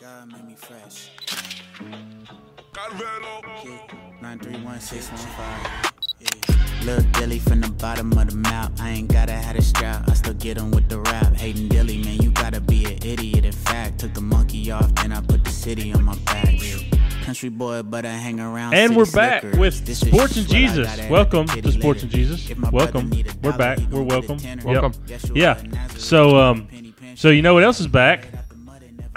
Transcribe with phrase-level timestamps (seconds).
[0.00, 1.10] God made me fresh.
[1.80, 3.78] Yeah,
[4.22, 4.80] 931
[6.20, 6.84] yeah.
[6.84, 8.70] Lil Dilly from the bottom of the map.
[8.78, 10.08] I ain't gotta have a strap.
[10.08, 11.34] I still get 'em with the rap.
[11.34, 13.44] Hating Dilly, man, you gotta be an idiot.
[13.44, 16.54] In fact, took the monkey off, then I put the city on my back.
[17.24, 18.74] Country boy, but I hang around.
[18.74, 19.58] And we're back slickers.
[19.58, 20.88] with This Sports and Jesus.
[21.10, 22.12] Welcome to kitty Sports and.
[22.12, 22.48] Jesus.
[22.48, 23.10] If my brother Welcome.
[23.10, 23.78] need We're back.
[23.90, 24.64] We're gon' get a welcome.
[24.64, 24.92] Welcome.
[25.08, 25.88] Yes, you Yeah.
[25.96, 26.68] So, um.
[27.16, 28.28] So you know what else is back?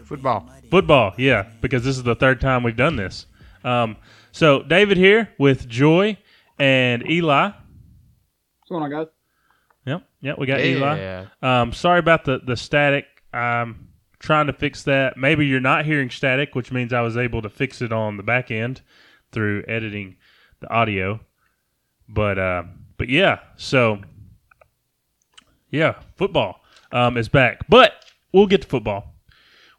[0.06, 0.50] Football.
[0.72, 1.14] Football.
[1.18, 3.26] Yeah, because this is the third time we've done this.
[3.64, 3.98] Um,
[4.32, 6.18] so David here with Joy
[6.58, 7.50] and Eli.
[7.50, 9.08] What's going on, guys?
[9.86, 10.08] Yep.
[10.22, 10.38] Yep.
[10.40, 10.66] We got Yeah.
[10.66, 11.26] Eli.
[11.42, 13.06] Um, sorry about the the static.
[13.34, 15.18] I'm trying to fix that.
[15.18, 18.24] Maybe you're not hearing static, which means I was able to fix it on the
[18.24, 18.82] back end
[19.32, 20.16] through editing
[20.62, 21.20] the audio.
[22.08, 22.64] But uh,
[22.98, 24.00] but yeah, so
[25.70, 26.62] yeah, football
[26.94, 27.68] um, is back.
[27.68, 27.94] But
[28.32, 29.11] we'll get to football.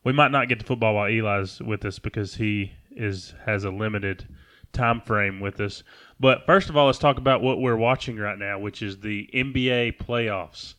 [0.05, 3.71] We might not get to football while Eli's with us because he is has a
[3.71, 4.27] limited
[4.73, 5.83] time frame with us.
[6.19, 9.29] But first of all, let's talk about what we're watching right now, which is the
[9.35, 10.75] NBA playoffs.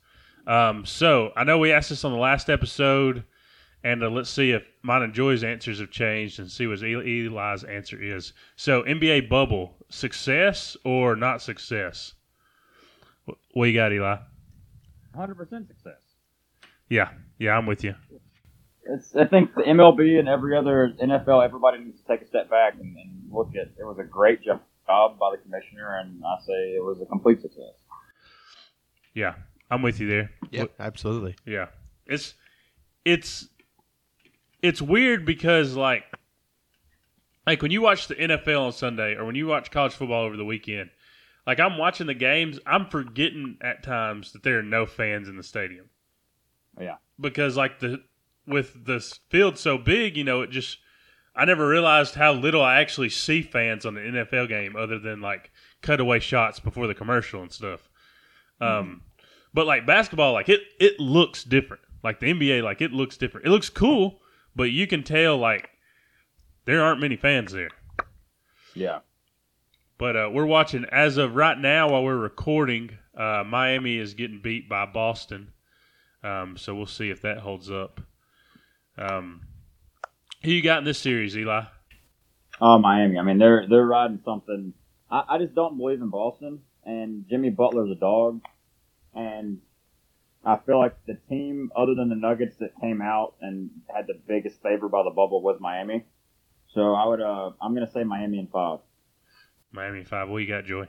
[0.46, 3.24] Um, so I know we asked this on the last episode,
[3.84, 7.64] and uh, let's see if mine and Joy's answers have changed and see what Eli's
[7.64, 8.34] answer is.
[8.58, 12.14] So NBA bubble success or not success?
[13.28, 14.18] Wh- What you got, Eli?
[15.16, 16.02] 100% success.
[16.90, 17.96] Yeah, yeah, I'm with you.
[18.86, 22.50] It's, I think the MLB and every other NFL, everybody needs to take a step
[22.50, 26.40] back and, and look at it was a great job by the commissioner, and I
[26.46, 27.74] say it was a complete success.
[29.14, 29.36] Yeah,
[29.70, 30.32] I'm with you there.
[30.52, 31.36] Yeah, absolutely.
[31.46, 31.68] Yeah.
[32.06, 32.34] It's
[33.06, 33.48] it's
[34.62, 36.04] it's weird because like
[37.46, 40.38] like when you watch the NFL on Sunday or when you watch college football over
[40.38, 40.90] the weekend,
[41.46, 45.38] like I'm watching the games, I'm forgetting at times that there are no fans in
[45.38, 45.90] the stadium.
[46.80, 46.96] Yeah.
[47.20, 48.04] Because like the
[48.48, 49.00] with the
[49.30, 50.80] field so big, you know, it just
[51.36, 55.22] I never realized how little I actually see fans on the NFL game other than
[55.22, 57.90] like cutaway shots before the commercial and stuff.
[58.62, 59.02] Um
[59.54, 61.84] but like basketball, like it it looks different.
[62.04, 63.48] Like the NBA, like it looks different.
[63.48, 64.20] It looks cool,
[64.56, 65.70] but you can tell like
[66.66, 67.70] there aren't many fans there.
[68.74, 69.00] Yeah.
[69.98, 72.98] But uh, we're watching as of right now while we're recording.
[73.16, 75.54] Uh, Miami is getting beat by Boston,
[76.24, 78.02] um, so we'll see if that holds up.
[78.98, 79.42] Um,
[80.44, 81.64] who you got in this series, Eli?
[82.62, 83.18] Oh, Miami.
[83.18, 84.74] I mean, they're they're riding something.
[85.10, 88.42] I, I just don't believe in Boston, and Jimmy Butler's a dog,
[89.14, 89.60] and
[90.46, 94.20] I feel like the team, other than the Nuggets that came out and had the
[94.28, 96.06] biggest favor by the bubble, was Miami.
[96.74, 98.80] So I would, uh, I'm gonna say Miami in five.
[99.72, 100.30] Miami five.
[100.30, 100.88] What you got, Joy?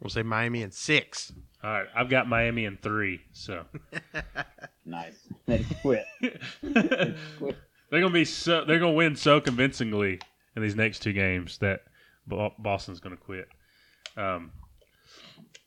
[0.00, 1.32] We'll say Miami in six.
[1.62, 3.20] All right, I've got Miami in three.
[3.32, 3.64] So
[4.84, 5.28] Nice.
[5.46, 6.06] They quit.
[6.62, 7.14] they're
[7.90, 10.20] gonna be so they're gonna win so convincingly
[10.56, 11.82] in these next two games that
[12.26, 13.46] Boston's gonna quit,
[14.16, 14.50] um,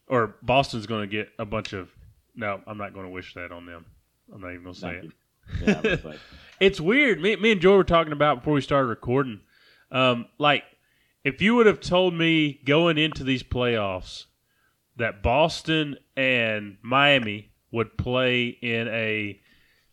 [0.08, 1.90] or Boston's gonna get a bunch of.
[2.36, 3.86] No, I'm not gonna wish that on them.
[4.34, 5.14] I'm not even gonna say Thank it.
[5.62, 6.20] Yeah, like,
[6.60, 7.22] It's weird.
[7.22, 9.42] Me, me and Joy were talking about before we started recording.
[9.92, 10.64] Um, like,
[11.24, 14.26] if you would have told me going into these playoffs
[14.98, 19.40] that Boston and Miami would play in a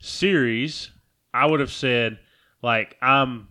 [0.01, 0.91] series,
[1.33, 2.19] I would have said,
[2.63, 3.49] like, I'm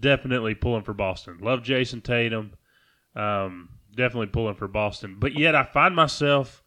[0.00, 1.38] definitely pulling for Boston.
[1.40, 2.52] Love Jayson Tatum.
[3.16, 5.16] Um, definitely pulling for Boston.
[5.18, 6.62] But yet I find myself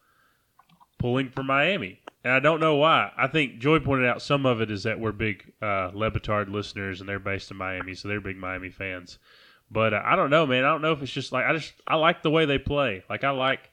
[0.98, 2.00] pulling for Miami.
[2.24, 3.12] And I don't know why.
[3.16, 6.50] I think Joy pointed out some of it is that we're big uh, Le Batard
[6.50, 9.18] listeners and they're based in Miami, so they're big Miami fans.
[9.70, 10.64] But uh, I don't know, man.
[10.64, 13.04] I don't know if it's just like I just I like the way they play.
[13.10, 13.70] Like I like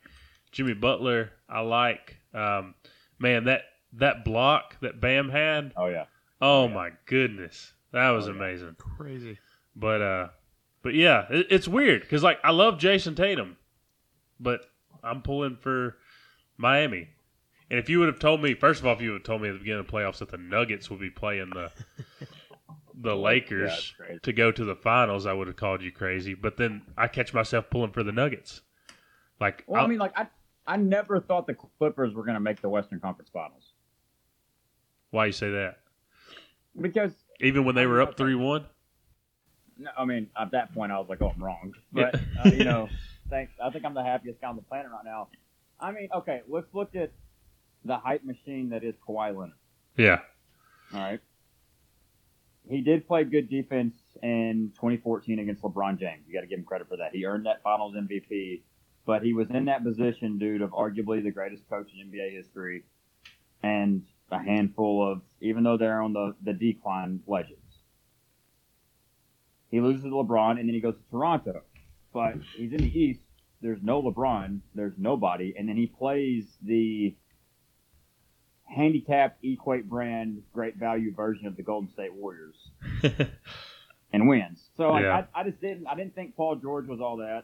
[0.52, 1.31] Jimmy Butler.
[1.47, 2.75] I like um,
[3.22, 3.62] man that
[3.94, 5.74] that block that Bam had.
[5.78, 6.06] oh yeah.
[6.42, 6.74] Oh yeah.
[6.74, 8.38] my goodness, that was Oh, yeah.
[8.38, 8.76] amazing.
[8.98, 9.38] Crazy.
[9.76, 10.28] But uh,
[10.82, 13.58] but yeah, it, it's weird because like I love Jayson Tatum,
[14.40, 14.62] but
[15.04, 15.98] I'm pulling for
[16.58, 17.09] Miami.
[17.70, 19.42] And if you would have told me, first of all, if you would have told
[19.42, 21.72] me at the beginning of the playoffs that the Nuggets would be playing the
[22.94, 24.20] the Lakers crazy.
[24.23, 26.34] to go to the finals, I would have called you crazy.
[26.34, 28.62] But then I catch myself pulling for the Nuggets.
[29.40, 30.28] Like, Well, I I'll- mean, like I,
[30.67, 33.73] I never thought the Clippers were gonna make the Western Conference Finals
[35.11, 35.78] why you say that?
[36.79, 37.11] because
[37.41, 38.66] Even when they were up three one.
[39.78, 42.63] No, I mean, at that point, I was like, "Oh, I'm wrong." But uh, you
[42.63, 42.90] know,
[43.29, 43.53] thanks.
[43.61, 45.28] I think I'm the happiest guy on the planet right now.
[45.79, 47.11] I mean, okay, let's look at
[47.84, 49.55] the hype machine that is Kawhi Leonard.
[49.97, 50.19] Yeah,
[50.93, 51.19] All right,
[52.69, 56.23] he did play good defense in 2014 against LeBron James.
[56.28, 57.13] You got to give him credit for that.
[57.13, 58.61] He earned that Finals MVP,
[59.06, 62.84] but he was in that position due to arguably the greatest coach in NBA history.
[63.64, 67.58] And a handful of, even though they're on the, the decline, legends.
[69.70, 71.62] He loses to LeBron, and then he goes to Toronto.
[72.14, 73.22] But he's in the East.
[73.62, 74.59] There's no LeBron.
[74.74, 75.54] There's nobody.
[75.58, 77.16] And then he plays the
[78.66, 82.56] handicapped Equate brand great value version of the Golden State Warriors
[84.14, 84.70] and wins.
[84.78, 85.26] So like, Yeah.
[85.36, 87.44] I, I just didn't I didn't think Paul George was all that.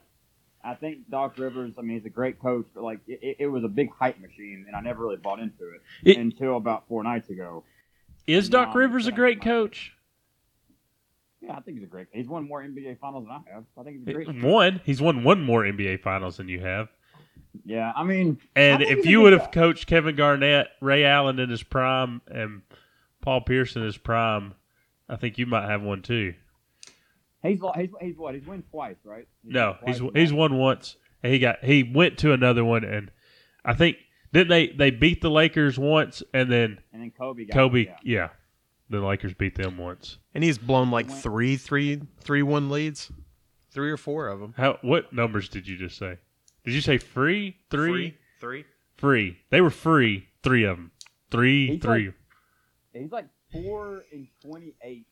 [0.64, 1.72] I think Doc Rivers.
[1.78, 4.64] I mean, he's a great coach, but like it, it- was a big hype machine,
[4.66, 7.64] and I never really bought into it, It- until about four nights ago.
[8.26, 9.94] Is Doc Rivers a great coach?
[11.40, 12.08] Yeah, I think he's a great.
[12.12, 13.64] He's won more NBA finals than I have.
[13.78, 14.42] I think he's a great.
[14.42, 16.88] One, he's won one more NBA Finals than you have.
[17.64, 21.48] Yeah, I mean, And I if you would have coached Kevin Garnett, Ray Allen in
[21.48, 22.62] his prime, and
[23.22, 24.54] Paul Pierce in his prime,
[25.08, 26.34] I think you might have one too.
[27.42, 28.34] He's he's he's what?
[28.34, 29.26] He's won twice, right?
[29.44, 30.12] He's No, won he's twice.
[30.14, 30.96] he's won once.
[31.22, 33.10] And he got he went to another one, and
[33.64, 33.96] I think
[34.32, 37.44] didn't they they beat the Lakers once, and then and then Kobe.
[37.46, 37.96] Got Kobe, Yeah.
[38.04, 38.28] yeah,
[38.88, 40.18] the Lakers beat them once.
[40.34, 43.10] And he's blown like Went- three, three, three, one leads,
[43.72, 44.54] three or four of them.
[44.56, 46.18] How what numbers did you just say?
[46.64, 48.64] Did you say free three three.
[48.96, 49.38] free?
[49.50, 50.92] They were free three of them.
[51.30, 52.06] Three He's three.
[52.06, 52.14] like-
[52.94, 55.06] He's like four and twenty-eight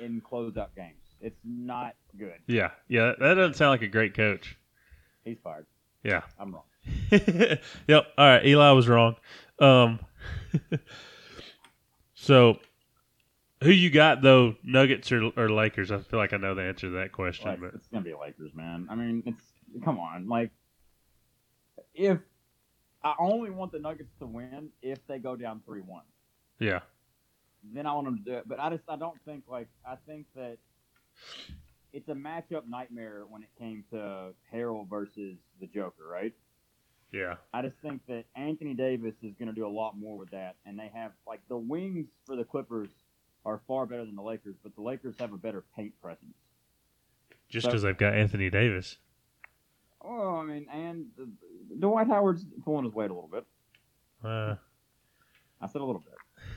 [0.00, 1.00] in closeout games.
[1.20, 2.38] It's not good.
[2.46, 3.12] yeah, yeah.
[3.18, 4.56] That doesn't sound like a great coach.
[5.24, 5.66] He's fired.
[6.02, 6.22] Yeah.
[6.38, 6.64] I'm wrong.
[7.88, 8.06] yep.
[8.16, 8.46] All right.
[8.46, 9.16] Eli was wrong.
[9.58, 9.98] Um,
[12.14, 12.58] so,
[13.62, 14.54] who you got though?
[14.62, 15.90] Nuggets or, or Lakers?
[15.90, 18.14] I feel like I know the answer to that question, Like, but it's gonna be
[18.14, 18.86] Lakers, man.
[18.90, 19.42] I mean, it's
[19.84, 20.28] come on.
[20.28, 20.50] Like,
[21.94, 22.18] if
[23.02, 26.04] I only want the Nuggets to win if they go down three-one,
[26.60, 26.80] yeah,
[27.72, 28.48] then I want them to do it.
[28.48, 30.58] But I just I don't think like I think that
[31.92, 36.32] it's a matchup nightmare when it came to Harrell versus the Joker, right?
[37.12, 40.30] yeah, I just think that Anthony Davis is going to do a lot more with
[40.30, 42.90] that, and they have like the wings for the Clippers
[43.46, 46.34] are far better than the Lakers, but the Lakers have a better paint presence.
[47.48, 48.98] just So- because they've got Anthony Davis.
[50.02, 51.24] Oh, I mean, and uh,
[51.80, 53.44] Dwight Howard's pulling his weight a little bit.
[54.22, 54.54] Uh,
[55.60, 56.02] I said a little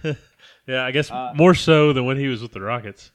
[0.04, 0.18] bit.
[0.68, 3.12] yeah, I guess Uh, more so than when he was with the Rockets.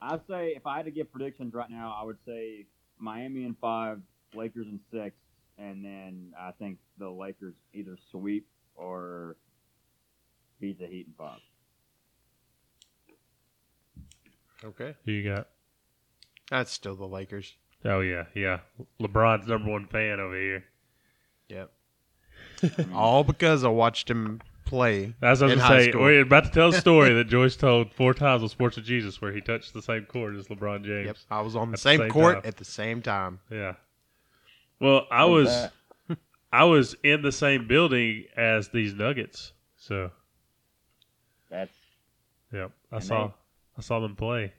[0.00, 2.66] I'd say if I had to give predictions right now, I would say
[2.98, 4.00] Miami in five,
[4.34, 5.16] Lakers in six,
[5.58, 9.36] and then I think the Lakers either sweep or
[10.60, 11.40] beat the Heat in five.
[14.64, 14.94] Okay.
[15.04, 15.48] Who you got?
[16.50, 17.54] That's still the Lakers.
[17.84, 18.60] Oh yeah, yeah.
[19.00, 20.64] LeBron's number one fan over here.
[21.48, 21.72] Yep.
[22.92, 25.14] All because I watched him play.
[25.22, 26.02] As I was in gonna high say, school.
[26.02, 29.20] we're about to tell a story that Joyce told four times on Sports of Jesus,
[29.20, 31.06] where he touched the same court as LeBron James.
[31.06, 31.16] Yep.
[31.30, 32.42] I was on the At the same, same court time.
[32.46, 33.40] at the same time.
[33.50, 33.74] Yeah.
[34.80, 35.48] Well, I What's was
[36.08, 36.18] that?
[36.52, 40.10] I was in the same building as these Nuggets, so
[41.50, 41.72] That's
[42.52, 43.32] yep, I And saw they-
[43.78, 44.52] I saw them play.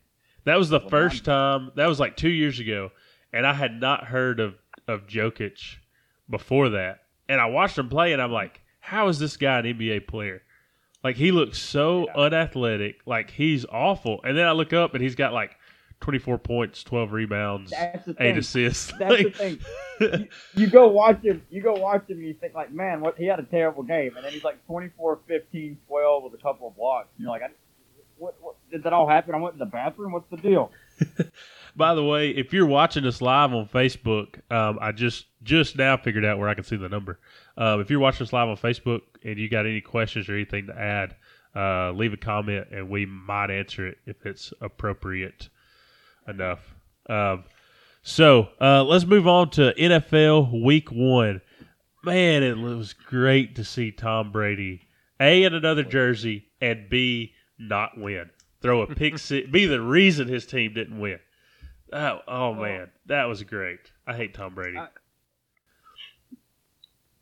[0.45, 1.71] That was the LeBron- first time.
[1.75, 2.91] That was like two years ago,
[3.33, 4.55] and I had not heard of
[4.87, 5.77] of Jokic
[6.29, 7.03] before that.
[7.27, 10.41] And I watched him play, and I'm like, how is this guy an NBA player?
[11.03, 12.13] Like he looks so Yeah.
[12.23, 14.19] unathletic, like he's awful.
[14.23, 15.55] And then I look up, and he's got like
[16.01, 17.71] 24 points, 12 rebounds,
[18.19, 18.91] eight assists.
[18.97, 19.59] That's the thing.
[20.01, 21.41] You, you go watch him.
[21.49, 22.17] You go watch him.
[22.19, 24.65] and You think like, man, what he had a terrible game, and then he's like
[24.65, 27.09] 24, 15, 12 with a couple of blocks.
[27.17, 27.49] And you're like, I,
[28.17, 29.35] what, what did that all happen?
[29.35, 30.13] I went to the bathroom.
[30.13, 30.71] What's the deal?
[31.79, 35.95] By the way, if you're watching us live on Facebook, um, I just just now
[35.95, 37.21] figured out where I can see the number.
[37.55, 40.67] Um, if you're watching us live on Facebook and you got any questions or anything
[40.67, 41.15] to add,
[41.55, 45.47] uh, leave a comment and we might answer it if it's appropriate
[46.27, 46.75] enough.
[47.09, 47.45] Um,
[48.01, 51.39] so uh, let's move on to NFL Week One.
[52.03, 54.81] Man, it was great to see Tom Brady
[55.17, 58.31] a in another jersey and b not win.
[58.61, 61.19] Throw a pick six, be the reason his team didn't win.
[61.91, 63.79] Oh, oh, oh man, that was great.
[64.05, 64.77] I hate Tom Brady.
[64.77, 64.87] I-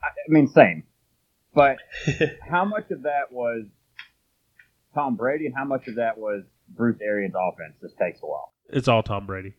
[0.03, 0.83] I, mean, same.
[1.53, 1.77] But
[2.49, 3.65] how much of that was
[4.93, 7.73] Tom Brady, and how much of that was Bruce Arians' offense?
[7.81, 8.53] This takes a while.
[8.69, 9.53] It's all Tom Brady.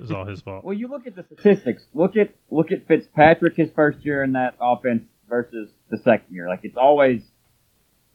[0.00, 0.64] It's all his fault.
[0.64, 1.84] Well, you look at the statistics.
[1.94, 6.48] Look at look at Fitzpatrick his first year in that offense versus the second year.
[6.48, 7.22] Like it's always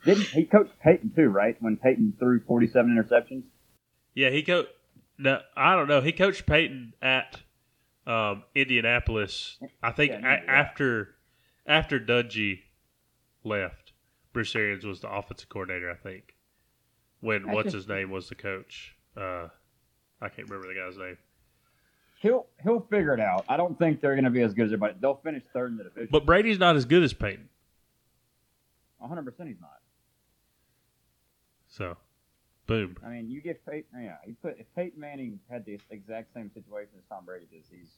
[0.04, 1.56] didn't he coach Peyton too, right?
[1.60, 3.44] When Peyton threw forty seven interceptions.
[4.16, 4.70] Yeah, he coached.
[5.18, 6.02] No, I don't know.
[6.02, 7.38] He coached Peyton at
[8.06, 9.58] um, Indianapolis.
[9.82, 11.16] I think Yeah, a- after
[11.66, 12.60] after Dungy
[13.44, 13.94] left,
[14.34, 15.90] Bruce Arians was the offensive coordinator.
[15.90, 16.36] I think
[17.20, 18.96] when That's what's his name was the coach.
[19.16, 19.48] Uh,
[20.22, 21.18] I can't remember the guy's name.
[22.22, 23.46] He'll he'll figure it out.
[23.50, 24.96] I don't think they're going to be as good as everybody.
[25.00, 26.10] They'll finish third in the division.
[26.12, 27.50] But Brady's not as good as Peyton.
[29.00, 29.70] One hundred percent, he's not.
[31.70, 31.98] So,
[32.68, 32.96] boom.
[33.06, 34.04] I mean, you get Peyton.
[34.04, 37.66] Yeah, you put if Peyton Manning had the exact same situation as Tom Brady does,
[37.72, 37.90] he's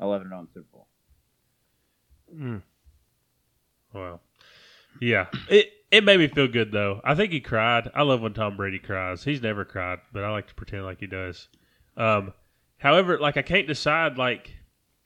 [0.00, 0.86] eleven and on Super Bowl.
[2.34, 2.62] Mm.
[3.92, 4.20] Well,
[5.00, 5.26] yeah.
[5.48, 7.00] It it made me feel good though.
[7.04, 7.90] I think he cried.
[7.94, 9.24] I love when Tom Brady cries.
[9.24, 11.48] He's never cried, but I like to pretend like he does.
[11.96, 12.32] Um,
[12.78, 14.16] however, like I can't decide.
[14.18, 14.54] Like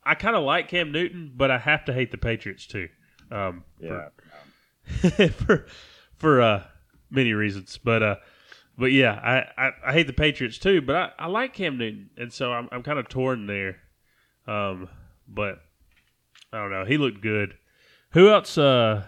[0.04, 2.88] I kind of like Cam Newton, but I have to hate the Patriots too.
[3.30, 4.08] Um, Yeah.
[5.00, 5.66] for for,
[6.16, 6.64] for uh,
[7.14, 8.16] many reasons, but uh,
[8.76, 10.82] but yeah, I, I, I hate the Patriots too.
[10.82, 13.76] But I, I like Cam Newton, and so I'm I'm kind of torn there.
[14.46, 14.88] Um,
[15.28, 15.60] but
[16.52, 16.84] I don't know.
[16.84, 17.54] He looked good.
[18.10, 18.58] Who else?
[18.58, 19.04] Uh,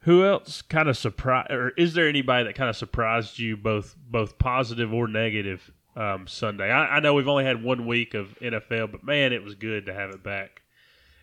[0.00, 3.96] who else kind of surprised, or is there anybody that kind of surprised you, both
[3.98, 6.70] both positive or negative, um, Sunday?
[6.70, 9.86] I, I know we've only had one week of NFL, but man, it was good
[9.86, 10.62] to have it back.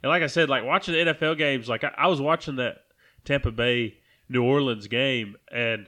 [0.03, 2.83] And like I said, like watching the NFL games, like I, I was watching that
[3.23, 3.97] Tampa Bay
[4.29, 5.87] New Orleans game, and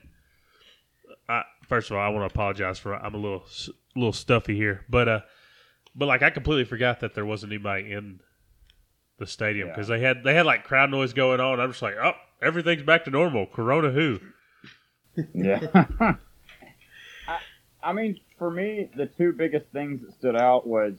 [1.30, 4.56] I, first of all, I want to apologize for I'm a little s- little stuffy
[4.56, 5.20] here, but uh,
[5.96, 8.20] but like I completely forgot that there wasn't anybody in
[9.18, 9.74] the stadium Yeah.
[9.74, 11.60] because they had they had like crowd noise going on.
[11.60, 13.48] I'm just like, oh, everything's back to normal.
[13.48, 14.20] Corona who?
[15.34, 15.60] Yeah.
[17.28, 17.40] I,
[17.84, 20.94] I mean, for me, the two biggest things that stood out was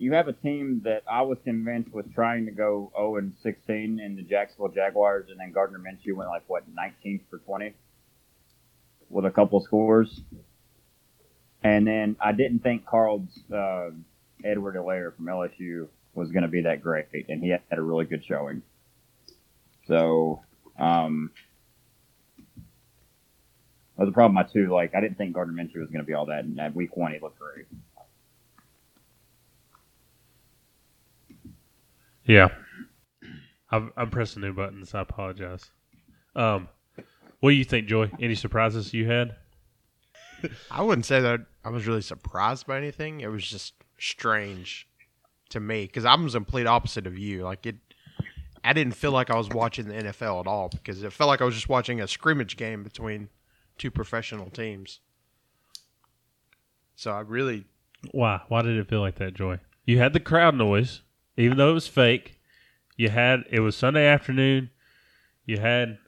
[0.00, 4.00] you have a team that I was convinced was trying to go 0 and 16
[4.00, 7.74] in the Jacksonville Jaguars, and then Gardner Minshew went like what 19th for 20
[9.10, 10.22] with a couple scores.
[11.62, 13.90] And then I didn't think Carl's uh,
[14.42, 18.06] Edward Helaire from LSU was going to be that great, and he had a really
[18.06, 18.62] good showing.
[19.86, 20.40] So,
[20.78, 21.30] um,
[23.98, 24.38] that was the problem.
[24.38, 26.58] I too like I didn't think Gardner Minshew was going to be all that, and
[26.58, 27.66] at week one he looked great.
[32.30, 32.50] Yeah,
[33.72, 34.94] I'm, I'm pressing new buttons.
[34.94, 35.68] I apologize.
[36.36, 36.68] Um,
[37.40, 38.08] what do you think, Joy?
[38.20, 39.34] Any surprises you had?
[40.70, 43.20] I wouldn't say that I was really surprised by anything.
[43.20, 44.86] It was just strange
[45.48, 47.42] to me because I'm the complete opposite of you.
[47.42, 47.78] Like it,
[48.62, 51.40] I didn't feel like I was watching the NFL at all because it felt like
[51.40, 53.28] I was just watching a scrimmage game between
[53.76, 55.00] two professional teams.
[56.94, 57.64] So I really,
[58.12, 58.42] Why?
[58.46, 59.58] Why did it feel like that, Joy?
[59.84, 61.02] You had the crowd noise,
[61.40, 62.38] even though it was fake.
[62.96, 64.70] You had it was Sunday afternoon.
[65.46, 65.98] You had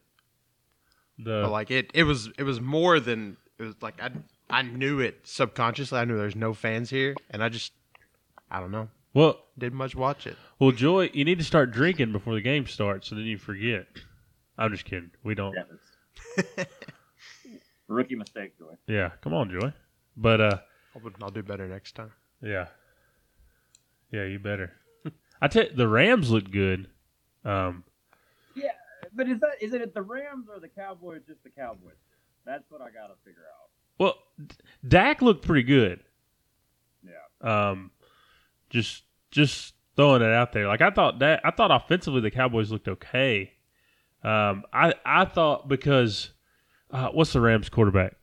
[1.18, 4.10] the but like it, it was, it was more than it was like I,
[4.50, 5.98] I knew it subconsciously.
[5.98, 7.72] I knew there's no fans here, and I just,
[8.50, 10.36] I don't know, well, didn't much watch it.
[10.58, 11.10] well, Joy.
[11.14, 13.86] You need to start drinking before the game starts, so then you forget.
[14.58, 15.10] I'm just kidding.
[15.24, 15.54] We don't.
[15.54, 15.62] Yeah,
[16.56, 16.68] that's
[17.88, 18.74] rookie mistake, Joy.
[18.86, 19.72] Yeah, come on, Joy.
[20.14, 20.58] But uh,
[20.94, 22.12] I'll, I'll do better next time.
[22.42, 22.66] yeah,
[24.10, 24.72] yeah, you better.
[25.42, 26.88] I tell you, the Rams look good.
[27.44, 27.84] Um,
[28.54, 28.70] Yeah,
[29.14, 31.20] but is that is it the Rams or the Cowboys?
[31.26, 31.96] Just the Cowboys?
[32.46, 33.68] That's what I got to figure out.
[33.98, 34.14] well,
[34.46, 34.54] D-
[34.88, 36.00] Dak looked pretty good.
[37.04, 37.90] Yeah, Um,
[38.70, 40.66] just just throwing it out there.
[40.68, 43.52] Like I thought that I thought offensively the Cowboys looked okay.
[44.22, 46.30] Um, I I thought because
[46.92, 48.14] uh, what's the Rams quarterback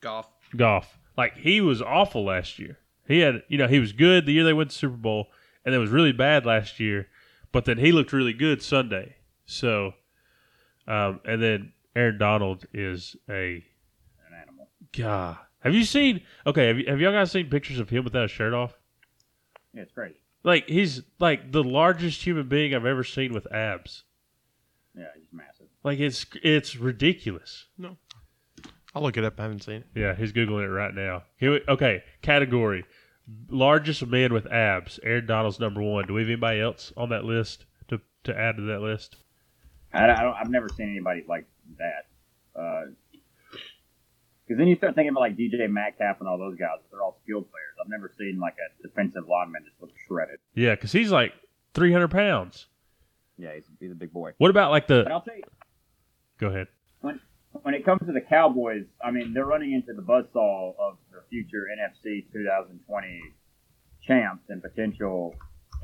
[0.00, 0.28] Golf.
[0.56, 0.96] Goff?
[1.18, 2.78] Like he was awful last year.
[3.08, 5.28] He had you know he was good the year they went to Super Bowl,
[5.64, 7.08] and it was really bad last year.
[7.52, 9.16] But then he looked really good Sunday.
[9.44, 9.92] So,
[10.86, 13.64] um, and then Aaron Donald is a
[14.28, 14.68] an animal.
[14.96, 15.38] God.
[15.60, 16.22] Have you seen?
[16.46, 18.78] Okay, have, you, have y'all guys seen pictures of him without a shirt off?
[19.74, 20.16] Yeah, it's crazy.
[20.42, 24.04] Like he's like the largest human being I've ever seen with abs.
[24.96, 25.66] Yeah, he's massive.
[25.84, 27.66] Like it's it's ridiculous.
[27.76, 27.98] No,
[28.94, 29.38] I'll look it up.
[29.38, 29.86] I haven't seen it.
[29.94, 31.24] Yeah, he's googling it right now.
[31.36, 32.84] Here, we, okay, category:
[33.48, 34.98] largest man with abs.
[35.02, 36.06] Aaron Donald's number one.
[36.06, 39.16] Do we have anybody else on that list to to add to that list?
[39.92, 40.34] I, I don't.
[40.34, 41.46] I've never seen anybody like
[41.78, 42.06] that.
[42.58, 42.82] Uh,
[44.46, 46.78] because then you start thinking about like DJ Metcalf and all those guys.
[46.90, 47.74] They're all skilled players.
[47.80, 50.38] I've never seen like a defensive lineman just look shredded.
[50.54, 51.32] Yeah, because he's like
[51.72, 52.66] three hundred pounds.
[53.38, 54.32] Yeah, he's, he's a big boy.
[54.38, 55.10] What about like But the?
[55.12, 55.44] I'll tell you,
[56.38, 56.66] Go ahead.
[57.52, 60.98] When when it comes to the Cowboys, I mean, they're running into the buzzsaw of
[61.12, 63.20] the future NFC 2020
[64.02, 65.34] champs and potential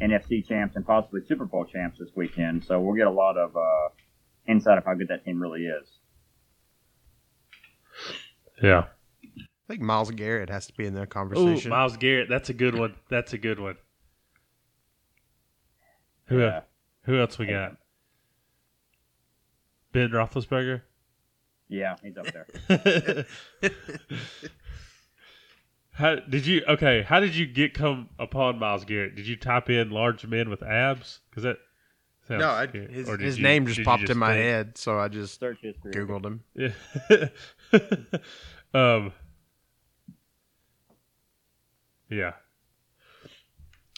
[0.01, 2.65] NFC champs and possibly Super Bowl champs this weekend.
[2.65, 3.89] So we'll get a lot of uh,
[4.49, 5.89] insight of how good that team really is.
[8.63, 8.85] Yeah.
[9.25, 11.71] I think Myles Garrett has to be in that Ooh, conversation.
[11.71, 12.29] Myles Garrett.
[12.29, 12.95] That's a good one.
[13.11, 13.77] That's a good one.
[16.27, 16.61] Who Yeah.
[17.03, 17.77] who else we got?
[19.93, 20.83] Ben Roethlisberger.
[21.69, 22.47] Yeah, he's up there.
[25.93, 26.63] How did you?
[26.69, 29.15] Okay, how did you get come upon Myles Garrett?
[29.17, 31.21] Did you type in large men with abs?
[31.31, 31.57] Because that
[32.29, 34.99] Sounds no, I, his, his you- name just you popped in my think- head, so
[34.99, 35.93] I just Search history.
[35.93, 36.43] googled him.
[36.55, 37.29] Yeah.
[38.75, 39.13] um.
[42.11, 42.33] Yeah.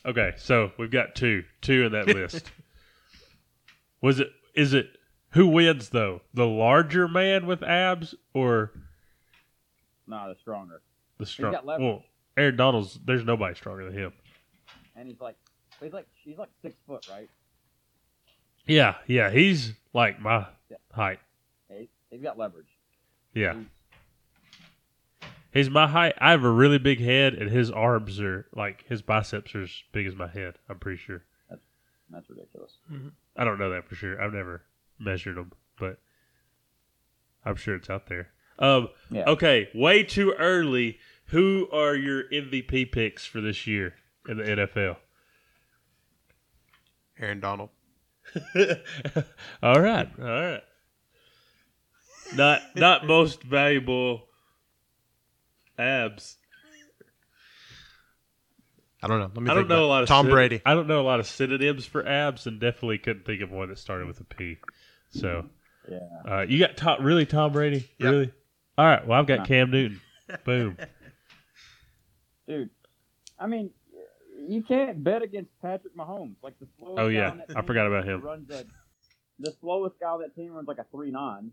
[0.06, 2.48] Okay, so we've got two, two in that list.
[4.00, 4.28] Was it?
[4.54, 4.86] Is it?
[5.32, 6.22] Who wins though?
[6.34, 8.72] The larger man with abs or
[10.06, 10.80] Nah, the stronger.
[11.18, 11.52] the strong?
[11.52, 11.86] got leverage.
[11.86, 12.02] Well,
[12.36, 12.98] Aaron Donald's.
[13.04, 14.12] There's nobody stronger than him.
[14.96, 15.36] And he's like,
[15.82, 17.28] he's like, he's like six foot, right?
[18.66, 19.30] Yeah, yeah.
[19.30, 20.76] He's like my Yeah.
[20.92, 21.20] height.
[21.70, 22.66] He, he's got leverage.
[23.34, 23.54] Yeah.
[23.54, 23.66] He's-
[25.50, 26.12] He's my height.
[26.18, 29.82] I have a really big head, and his arms are like his biceps are as
[29.92, 30.54] big as my head.
[30.68, 31.24] I'm pretty sure.
[32.10, 32.72] That's ridiculous.
[32.92, 33.08] Mm-hmm.
[33.36, 34.22] I don't know that for sure.
[34.22, 34.62] I've never
[34.98, 35.98] measured them, but
[37.44, 38.28] I'm sure it's out there.
[38.58, 39.24] Um, Yeah.
[39.26, 40.98] Okay, way too early.
[41.26, 43.94] Who are your MVP picks for this year
[44.28, 44.96] in the NFL?
[47.18, 47.70] Aaron Donald.
[49.62, 50.62] all right, all right.
[52.34, 54.26] Not not most valuable
[55.78, 56.36] abs.
[59.02, 59.30] I don't know.
[59.32, 60.62] Let me I don't know a lot of Tom syn- Brady.
[60.66, 63.68] I don't know a lot of synonyms for abs, and definitely couldn't think of one
[63.68, 64.58] that started with a P.
[65.10, 65.46] So,
[65.88, 65.98] Yeah.
[66.30, 68.10] uh, you got Tom, really Tom Brady, Yep.
[68.10, 68.32] really?
[68.76, 69.06] All right.
[69.06, 69.46] Well, I've got.
[69.46, 70.00] Cam Newton.
[70.44, 70.76] Boom.
[72.46, 72.70] Dude,
[73.38, 73.70] I mean,
[74.48, 76.36] you can't bet against Patrick Mahomes.
[76.42, 76.98] Like the slowest.
[77.00, 78.20] Oh yeah, I forgot about him.
[78.22, 78.64] Runs a,
[79.38, 81.52] the slowest guy on that team runs like a three nine,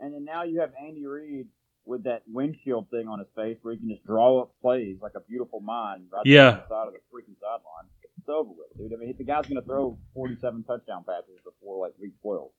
[0.00, 1.46] and then now you have Andy Reid
[1.84, 5.12] with that windshield thing on his face where he can just draw up plays like
[5.16, 6.48] a beautiful mind right Yeah.
[6.50, 7.86] on the side of the freaking sideline.
[8.22, 8.92] It's over with, dude.
[8.96, 12.50] I mean, the guy's gonna throw forty seven touchdown passes before like week twelve.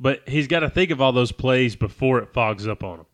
[0.00, 3.06] But he's got to think of all those plays before it fogs up on him,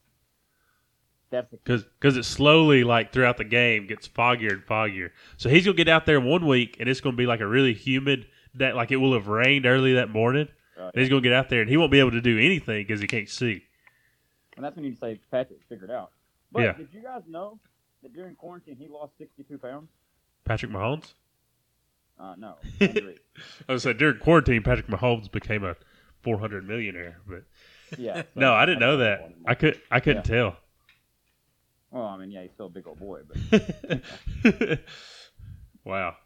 [1.28, 5.10] That's the because it slowly, like throughout the game, gets foggier and foggier.
[5.36, 7.46] So he's gonna get out there in one week, and it's gonna be like a
[7.46, 10.48] really humid that, like it will have rained early that morning.
[10.78, 13.00] And he's gonna get out there, and he won't be able to do anything because
[13.00, 13.64] he can't see.
[14.56, 16.12] and that's when you say Patrick figured out.
[16.50, 16.72] But Yeah.
[16.72, 17.60] did you guys know
[18.02, 19.90] that during quarantine he lost sixty two pounds?
[20.44, 21.12] Patrick Mahomes.
[22.18, 25.76] Uh, no, I was saying during quarantine, Patrick Mahomes became a
[26.22, 27.20] 400 millionaire.
[27.26, 27.44] But
[27.96, 28.22] Yeah.
[28.34, 29.32] so no, I didn't know that.
[29.46, 30.56] I could I couldn't tell.
[31.90, 34.02] Well, I mean, yeah, he's still a big old boy, but
[35.84, 36.16] wow.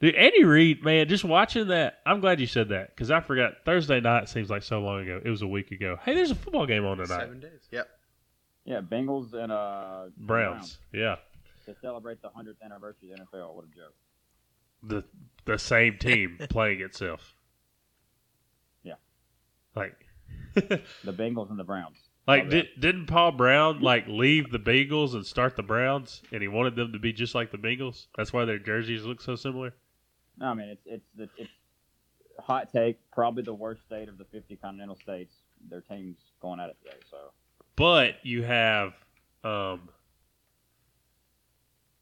[0.00, 2.00] Dude, Andy Reid, man, just watching that.
[2.04, 3.54] I'm glad you said that because I forgot.
[3.64, 5.20] Thursday night seems like so long ago.
[5.24, 5.98] It was a week ago.
[6.04, 7.20] Hey, there's a football game on tonight.
[7.20, 7.68] Seven days.
[7.72, 7.88] Yep.
[8.64, 10.78] yeah, Bengals and uh Browns.
[10.92, 11.16] Yeah.
[11.64, 13.54] to celebrate the hundredth anniversary of the NFL.
[13.54, 13.94] What a joke!
[14.82, 15.04] The
[15.44, 17.34] the same team playing itself.
[18.82, 18.94] Yeah.
[19.74, 19.96] Like
[20.54, 21.96] The Bengals and the Browns.
[22.26, 26.48] like did, didn't Paul Brown like leave the Bengals and start the Browns and he
[26.48, 28.06] wanted them to be just like the Bengals?
[28.16, 29.74] That's why their jerseys look so similar.
[30.38, 31.50] No, I mean it's it's the it's
[32.38, 32.98] hot take.
[33.10, 35.34] Probably the worst state of the fifty continental states.
[35.68, 36.96] Their teams going at it today.
[37.10, 37.16] So
[37.76, 38.92] But you have
[39.42, 39.88] um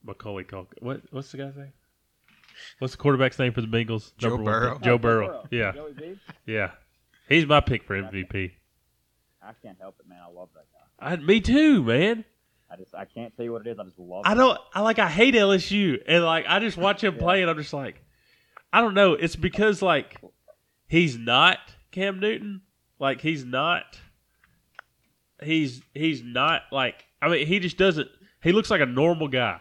[0.04, 0.82] Macaulay Culkin.
[0.82, 1.72] What what's the guy's name?
[2.78, 4.12] What's the quarterback's name for the Bengals?
[4.18, 4.74] Joe Number Burrow.
[4.74, 4.82] pick.
[4.82, 5.48] Joe Oh, Burrow.
[5.50, 6.18] Yeah, Joey B.
[6.46, 6.70] yeah.
[7.28, 8.52] He's my pick for MVP.
[9.42, 10.18] I can't help it, man.
[10.26, 11.12] I love that guy.
[11.12, 12.24] I, me too, man.
[12.70, 13.78] I just I can't tell you what it is.
[13.78, 14.22] I just love.
[14.24, 14.36] I it.
[14.36, 14.58] don't.
[14.74, 14.98] I like.
[14.98, 17.20] I hate LSU, and like I just watch him Yeah.
[17.20, 18.02] play, and I'm just like,
[18.72, 19.12] I don't know.
[19.14, 20.20] It's because like
[20.88, 21.58] he's not
[21.92, 22.62] Cam Newton.
[22.98, 23.98] Like he's not.
[25.42, 27.04] He's he's not like.
[27.20, 28.08] I mean, he just doesn't.
[28.42, 29.60] He looks like a normal guy,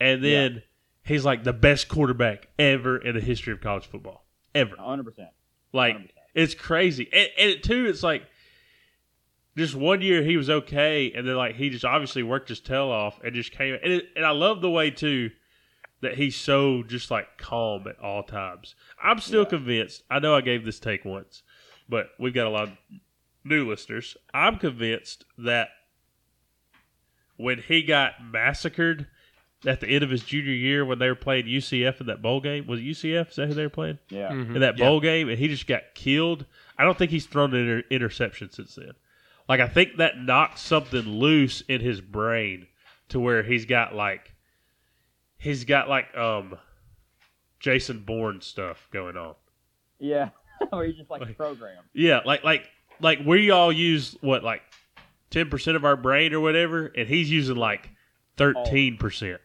[0.00, 0.62] and then
[1.06, 4.76] he's like the best quarterback ever in the history of college football, ever.
[4.78, 5.28] hundred percent.
[5.72, 6.08] Like 100%.
[6.34, 8.22] it's crazy, and, and it, too, it's like
[9.56, 12.88] just one year he was okay, and then like he just obviously worked his tail
[12.88, 13.74] off and just came.
[13.82, 15.30] And, it, and I love the way too
[16.02, 18.74] that he's so just like calm at all times.
[19.02, 19.48] I'm still Yeah.
[19.48, 20.02] convinced.
[20.10, 21.42] I know I gave this take once,
[21.88, 22.74] but we've got a lot of
[23.44, 24.14] new listeners.
[24.34, 25.68] I'm convinced that
[27.38, 29.06] when he got massacred
[29.64, 32.40] at the end of his junior year when they were playing UCF in that bowl
[32.40, 33.30] game, was it UCF?
[33.30, 33.98] Is that who they were playing?
[34.10, 34.30] Yeah.
[34.30, 34.84] in that Yeah.
[34.84, 36.44] bowl game, and he just got killed.
[36.78, 38.92] I don't think he's thrown an inter- interception since then.
[39.48, 42.66] Like I think that knocked something loose in his brain
[43.08, 44.34] to where he's got like
[45.38, 46.56] he's got like um
[47.60, 49.34] Jason Bourne stuff going on.
[49.98, 50.30] Yeah.
[50.70, 51.86] Where he's just like, Like- programmed.
[51.92, 52.68] Yeah, like like
[53.00, 54.62] like we all use what like
[55.30, 57.90] ten percent of our brain or whatever, and he's using like
[58.36, 59.40] thirteen percent.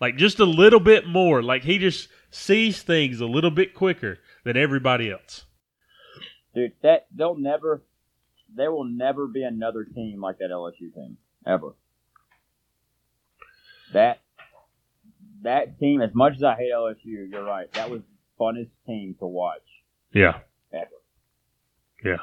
[0.00, 1.42] Like just a little bit more.
[1.42, 5.44] Like he just sees things a little bit quicker than everybody else.
[6.54, 7.82] Dude, that they'll never,
[8.54, 11.74] there will never be another team like that LSU team ever.
[13.92, 14.20] That
[15.42, 17.72] that team, as much as I hate LSU, you're right.
[17.74, 19.62] That was the funnest team to watch
[20.12, 20.40] Yeah.
[20.72, 20.88] Ever.
[22.04, 22.16] Yeah.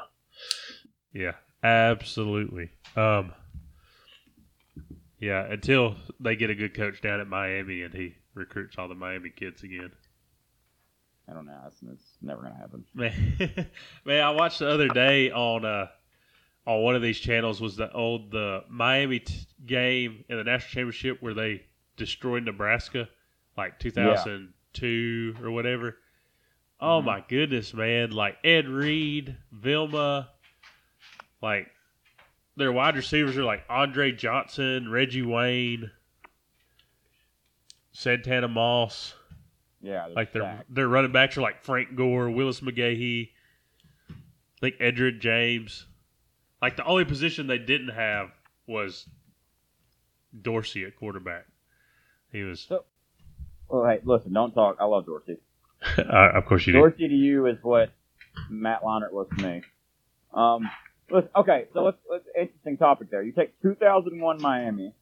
[1.14, 1.34] Yeah.
[1.64, 2.72] Absolutely.
[2.96, 3.34] Um
[5.24, 8.96] Yeah, until they get a good coach down at Miami and he recruits all the
[8.96, 9.92] Miami kids again.
[11.30, 11.58] I don't know.
[11.68, 12.84] It's, it's never gonna happen.
[12.94, 13.14] Man,
[14.06, 15.88] man, I watched the other day on uh
[16.66, 20.70] on one of these channels was the old the Miami t- game in the national
[20.72, 21.64] championship where they
[21.96, 23.08] destroyed Nebraska,
[23.56, 25.96] like 2002 or whatever.
[26.82, 27.06] Oh Mhm.
[27.06, 28.12] my goodness, man!
[28.12, 30.30] Like Ed Reed, Vilma,
[31.42, 31.70] like
[32.56, 35.92] their wide receivers are like Andre Johnson, Reggie Wayne,
[37.92, 39.16] Santana Moss.
[39.82, 40.08] Yeah.
[40.16, 40.74] Like their stacked.
[40.74, 43.30] their running backs are like Frank Gore, Willis McGahee,
[44.10, 44.14] I
[44.62, 45.88] think Edgerrin James.
[46.62, 48.30] Like the only position they didn't have
[48.66, 49.08] was
[50.42, 51.46] Dorsey at quarterback.
[52.32, 52.72] He was,
[53.68, 54.34] Well, hey, listen.
[54.34, 54.78] Don't talk.
[54.80, 55.38] I love Dorsey.
[55.98, 56.80] uh, of course, you do.
[56.80, 57.92] Dorsey to you is what
[58.50, 59.62] Matt Leinart was to me.
[60.34, 60.70] Um,
[61.10, 63.22] let's, okay, so let's, let's interesting topic there.
[63.24, 64.94] You take 2001 Miami,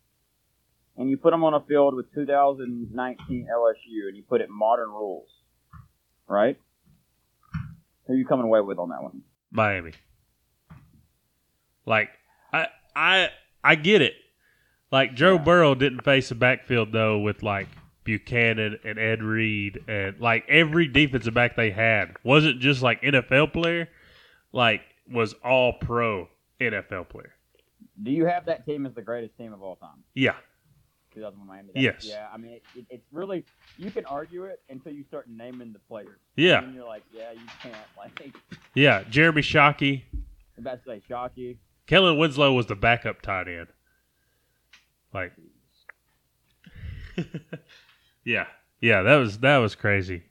[0.97, 4.89] and you put them on a field with 2019 LSU, and you put it modern
[4.89, 5.29] rules,
[6.27, 6.57] right?
[8.07, 9.21] Who are you coming away with on that one?
[9.51, 9.93] Miami.
[11.85, 12.09] Like
[12.51, 13.29] I I
[13.63, 14.13] I get it.
[14.91, 15.43] Like Joe Yeah.
[15.43, 17.67] Burrow didn't face a backfield though with like
[18.03, 23.53] Buchanon and Ed Reed and like every defensive back they had wasn't just like NFL
[23.53, 23.89] player,
[24.51, 24.81] like
[25.11, 26.27] was all pro
[26.59, 27.33] NFL player.
[28.03, 30.03] Do you have that team as the greatest team of all time?
[30.13, 30.35] Yeah.
[31.13, 31.69] 2001 Miami.
[31.75, 32.05] Yes.
[32.07, 33.43] Yeah, I mean, it, it, it's really
[33.77, 36.19] you can argue it until you start naming the players.
[36.35, 36.63] Yeah.
[36.63, 37.75] And you're like, yeah, you can't.
[37.97, 38.33] Like,
[38.73, 39.03] Yeah.
[39.09, 40.03] Jeremy Shockey.
[40.13, 41.57] I'm about to say Shockey.
[41.85, 43.67] Kellen Winslow was the backup tight end.
[45.13, 45.33] Like
[48.23, 48.45] Yeah.
[48.79, 50.23] Yeah, that was that was crazy.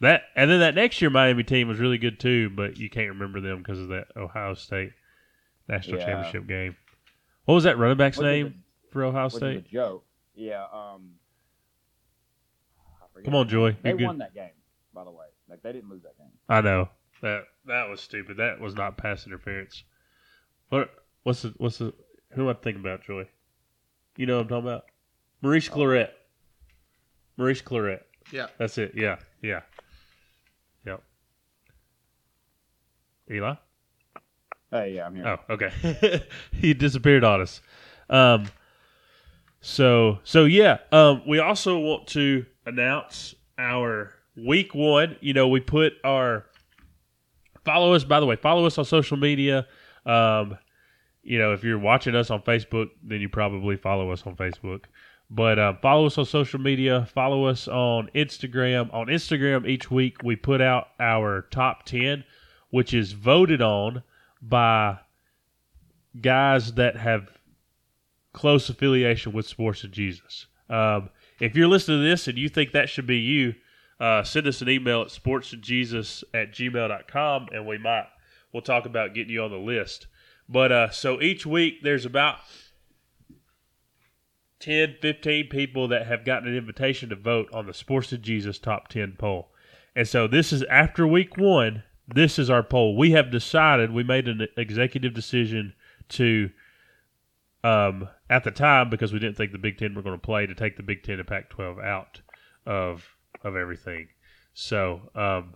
[0.00, 3.10] That and then that next year Miami team was really good too, but you can't
[3.10, 4.92] remember them because of that Ohio State
[5.68, 6.06] national Yeah.
[6.06, 6.76] championship game.
[7.44, 9.56] What was that running back's was name for Ohio Which is State?
[9.58, 10.04] a joke.
[10.34, 10.64] Yeah.
[10.72, 11.16] Um.
[13.16, 13.22] I.
[13.22, 13.76] Come on, Joy.
[13.82, 14.06] They You're good.
[14.06, 14.50] won that game,
[14.94, 15.26] by the way.
[15.48, 16.30] Like they didn't lose that game.
[16.48, 16.88] I know
[17.22, 18.38] that that was stupid.
[18.38, 19.84] That was not pass interference.
[20.70, 20.90] What
[21.24, 21.92] what's the what's the
[22.30, 23.28] who am I thinking about, Joy?
[24.16, 24.84] You know what I'm talking about?
[25.42, 26.10] Maurice Clarett.
[27.36, 28.00] Maurice Clarett.
[28.32, 28.46] Yeah.
[28.58, 28.92] That's it.
[28.94, 29.16] Yeah.
[29.42, 29.60] Yeah.
[33.30, 33.54] Eli?
[34.70, 35.26] Hey, yeah, I'm here.
[35.26, 36.22] Oh, okay.
[36.52, 37.60] he disappeared on us.
[38.08, 38.46] Um
[39.60, 45.16] so so yeah, um we also want to announce our week 1.
[45.20, 46.46] You know, we put our
[47.64, 49.66] follow us by the way, follow us on social media.
[50.06, 50.58] Um
[51.22, 54.84] you know, if you're watching us on Facebook, then you probably follow us on Facebook.
[55.30, 57.06] But uh, follow us on social media.
[57.14, 58.92] Follow us on Instagram.
[58.92, 62.24] On Instagram, each week we put out our top 10,
[62.70, 64.02] which is voted on
[64.40, 64.98] by
[66.20, 67.28] guys that have
[68.32, 70.46] close affiliation with Sports and Jesus.
[70.68, 73.54] Um, if you're listening to this and you think that should be you,
[73.98, 78.06] uh, send us an email at sportsandjesus at gmail.com and we might,
[78.52, 80.06] we'll talk about getting you on the list.
[80.48, 82.38] But uh, so each week there's about
[84.60, 88.58] 10, 15 people that have gotten an invitation to vote on the Sports and Jesus
[88.58, 89.50] top 10 poll.
[89.96, 91.82] And so this is after week one.
[92.14, 92.96] This is our poll.
[92.96, 95.74] We have decided, we made an executive decision
[96.10, 96.50] to,
[97.62, 100.46] um, at the time, because we didn't think the Big Ten were going to play,
[100.46, 102.20] to take the Big Ten and Pac 12 out
[102.66, 103.06] of,
[103.44, 104.08] of everything.
[104.54, 105.54] So, um,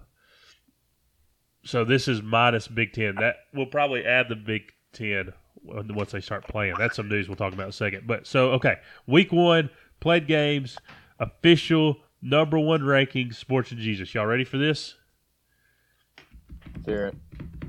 [1.64, 3.16] so this is minus Big Ten.
[3.16, 5.32] That we'll probably add the Big Ten
[5.64, 6.74] once they start playing.
[6.78, 8.06] That's some news we'll talk about in a second.
[8.06, 10.76] But so okay, week one played games,
[11.18, 14.14] official number one ranking, Sports and Jesus.
[14.14, 14.94] Y'all ready for this?
[16.74, 17.16] Let's hear it.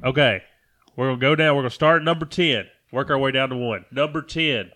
[0.03, 0.41] Okay,
[0.95, 1.55] we're gonna go down.
[1.55, 2.65] We're gonna start at number ten.
[2.91, 3.85] Work our way down to one.
[3.91, 4.71] Number ten,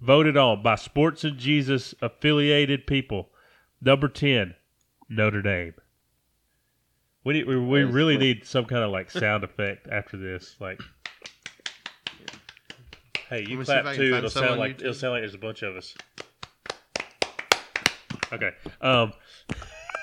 [0.00, 3.30] voted on by Sports and Jesus affiliated people.
[3.80, 4.54] Number ten,
[5.08, 5.74] Notre Dame.
[7.24, 10.56] We need, we, we really need some kind of like sound effect after this.
[10.58, 10.80] Like,
[13.28, 14.10] hey, you Let me see if clap can too.
[14.12, 14.80] find It'll some sound like YouTube.
[14.80, 15.94] it'll sound like there's a bunch of us.
[18.32, 18.50] Okay.
[18.80, 19.12] Um,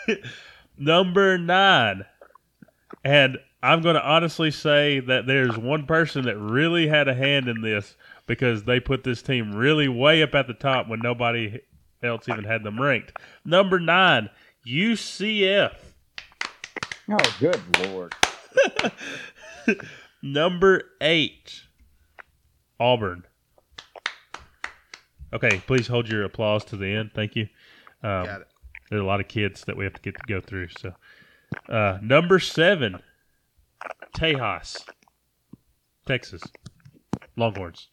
[0.78, 2.06] number nine,
[3.04, 7.48] and I'm going to honestly say that there's one person that really had a hand
[7.48, 7.96] in this
[8.28, 11.60] because they put this team really way up at the top when nobody
[12.04, 13.14] else even had them ranked.
[13.44, 14.30] Number nine,
[14.66, 15.74] UCF.
[17.10, 18.14] Oh, good lord.
[20.22, 21.62] Number eight,
[22.80, 23.24] Auburn.
[25.34, 27.12] Okay, please hold your applause to the end.
[27.14, 27.48] Thank you.
[28.04, 28.48] Um, Got it.
[28.90, 30.70] There's a lot of kids that we have to get to go through.
[30.80, 30.94] So,
[31.68, 33.00] uh, number seven,
[34.16, 34.84] Tejas,
[36.06, 36.42] Texas,
[37.36, 37.90] Longhorns.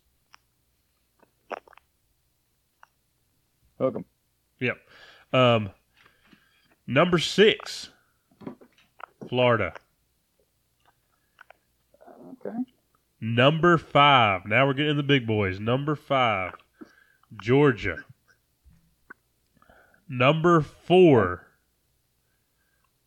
[3.78, 4.04] Welcome.
[4.60, 4.76] Yep.
[5.32, 5.70] Um,
[6.86, 7.90] number six,
[9.28, 9.74] Florida.
[12.46, 12.56] Okay.
[13.20, 14.46] Number five.
[14.46, 15.58] Now we're getting the big boys.
[15.58, 16.52] Number five,
[17.42, 17.96] Georgia.
[20.08, 21.46] Number four,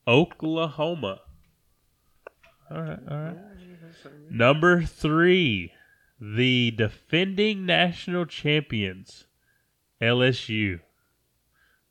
[0.08, 1.22] Oklahoma.
[2.70, 3.38] All right, all right.
[4.30, 5.72] Number three,
[6.20, 9.26] the defending national champions,
[10.02, 10.80] LSU.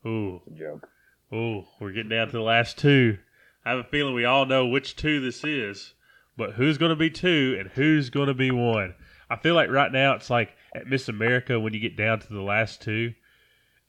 [0.07, 0.89] Ooh, joke.
[1.33, 3.19] ooh, we're getting down to the last two.
[3.65, 5.95] I have a feeling we all know which two this is,
[6.37, 8.95] but who's going to be two and who's going to be one?
[9.29, 12.33] I feel like right now it's like at Miss America when you get down to
[12.33, 13.15] the last two,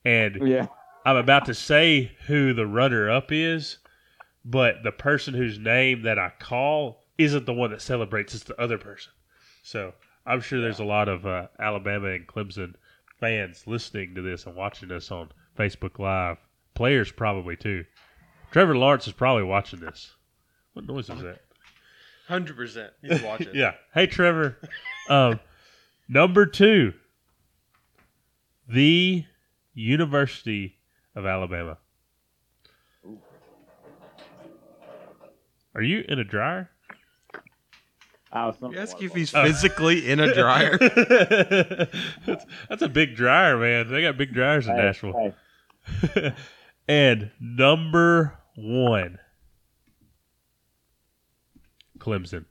[0.04, 0.68] and Yeah.
[1.06, 3.78] I'm about to say who the runner up is,
[4.50, 8.60] but the person whose name that I call isn't the one that celebrates, it's the
[8.60, 9.12] other person.
[9.62, 9.94] So
[10.26, 12.76] I'm sure there's a lot of uh, Alabama and Clemson
[13.20, 16.38] fans listening to this and watching us on Facebook Live.
[16.76, 17.84] Players probably too.
[18.52, 20.14] Trevor Lawrence is probably watching this.
[20.74, 21.42] What noise is that?
[22.28, 22.94] Hundred percent.
[23.02, 23.50] He's watching.
[23.54, 23.74] Yeah.
[23.94, 24.58] Hey, Trevor.
[25.10, 25.40] um,
[26.08, 26.94] number two,
[28.70, 29.26] the
[29.74, 30.78] University
[31.16, 31.78] of Alabama.
[35.78, 36.72] Are you in a dryer?
[38.32, 39.18] I was You ask if that.
[39.20, 40.78] he's physically in a dryer.
[42.26, 43.88] that's, that's a big dryer, man.
[43.90, 45.34] They got big dryers in Hey, Nashville.
[46.14, 46.34] hey,
[46.90, 49.20] and number one,
[52.00, 52.46] Clemson.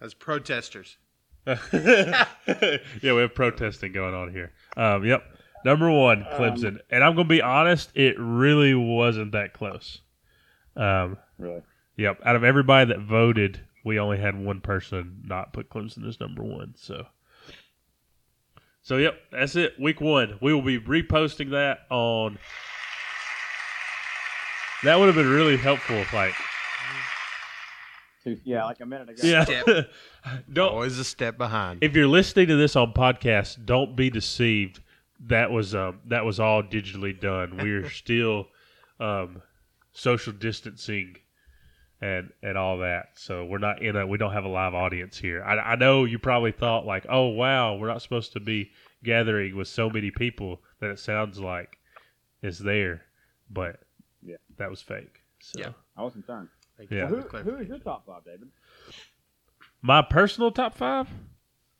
[0.00, 0.96] As protesters.
[1.46, 2.26] yeah,
[3.02, 4.52] we have protesting going on here.
[4.76, 5.24] Um, yep.
[5.64, 6.78] Number one, Clemson.
[6.90, 10.00] and I'm going to be honest, it really wasn't that close.
[10.76, 11.62] Um, really.
[11.96, 12.20] yep.
[12.24, 16.42] Out of everybody that voted, we only had one person not put Clemson as number
[16.42, 16.74] one.
[16.76, 17.06] So,
[18.82, 19.74] so yep, that's it.
[19.80, 20.38] Week one.
[20.42, 22.38] We will be reposting that on.
[24.82, 26.34] That would have been really helpful if, like,
[28.44, 29.20] yeah, like a minute ago.
[29.22, 29.44] yeah.
[29.44, 29.66] Step.
[30.52, 31.82] Don't Always a step behind.
[31.82, 34.80] if you're listening to this on podcast, don't be deceived.
[35.28, 37.56] That was um, that was all digitally done.
[37.56, 38.46] We're still
[39.00, 39.42] um,
[39.92, 41.16] social distancing
[42.00, 43.10] and and all that.
[43.14, 45.42] So we're not in a we don't have a live audience here.
[45.42, 48.70] I, I know you probably thought like, oh wow, we're not supposed to be
[49.02, 51.78] gathering with so many people that it sounds like
[52.42, 53.02] it's there,
[53.50, 53.80] but
[54.22, 54.36] Yeah.
[54.58, 55.22] that was fake.
[55.40, 55.70] So Yeah.
[55.96, 56.48] I was concerned.
[56.76, 57.08] Thank Yeah.
[57.08, 58.48] for Who, who is your top five, David?
[59.80, 61.08] my personal top five.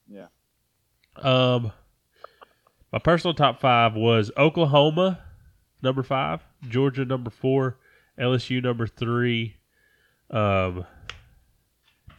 [0.09, 0.26] Yeah.
[1.16, 1.72] Um,
[2.94, 5.18] my personal top five was Oklahoma,
[5.83, 7.76] number five, Georgia, number four,
[8.16, 9.57] LSU, number three,
[10.30, 10.87] um,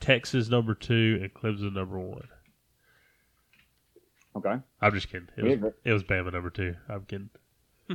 [0.01, 2.27] Texas, number two, and Clemson, number one.
[4.35, 4.55] Okay.
[4.81, 5.29] I'm just kidding.
[5.37, 6.75] It was, it was Bama, number two.
[6.89, 7.29] I'm kidding.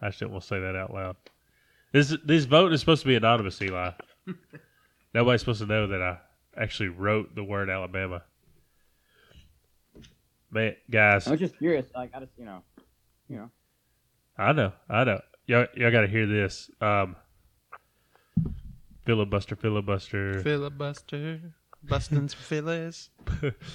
[0.00, 1.16] I just didn't want to say that out loud.
[1.90, 3.90] This this vote is supposed to be anonymous, Eli.
[5.12, 6.18] Nobody's supposed to know that I
[6.56, 8.22] actually wrote the word Alabama.
[10.52, 11.86] Man, guys, I was just curious.
[11.94, 12.62] Like, I just, you know,
[13.26, 13.50] you know.
[14.36, 15.22] I know, I know.
[15.46, 16.70] Y'all, y'all got to hear this.
[16.78, 17.16] Um,
[19.06, 20.42] filibuster, filibuster.
[20.42, 21.40] Filibuster.
[21.82, 23.08] Busting some fillies.
[23.40, 23.72] don't come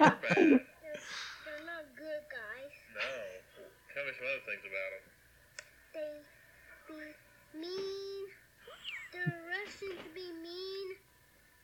[0.00, 0.60] Alabama.
[4.50, 5.04] Things about them.
[5.94, 6.10] They
[6.90, 8.24] be mean.
[9.12, 10.88] The Russians be mean.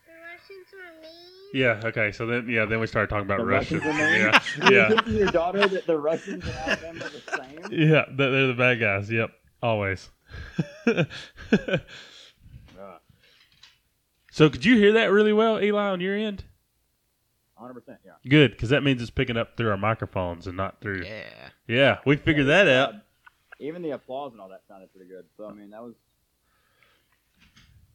[0.07, 1.51] The Russians are mean.
[1.53, 1.81] Yeah.
[1.89, 2.13] Okay.
[2.13, 3.85] So then, yeah, then we started talking about The Russians.
[3.85, 4.21] Russians are mean?
[4.21, 4.41] Yeah.
[4.71, 4.89] You Yeah.
[4.89, 7.23] think to your daughter that the Russians and Alabama are the
[7.71, 7.91] same?
[7.91, 8.05] Yeah.
[8.13, 9.11] They're they're the bad guys.
[9.11, 9.31] Yep.
[9.63, 10.09] Always.
[14.31, 16.45] so could you hear that really well, Eli, on your end?
[17.61, 18.13] 100%, yeah.
[18.29, 21.05] Good, because that means it's picking up through our microphones and not through.
[21.05, 21.49] Yeah.
[21.67, 22.95] Yeah, we figured that out.
[22.95, 22.99] Uh,
[23.59, 25.25] even the applause and all that sounded pretty good.
[25.37, 25.95] So, I mean, that was.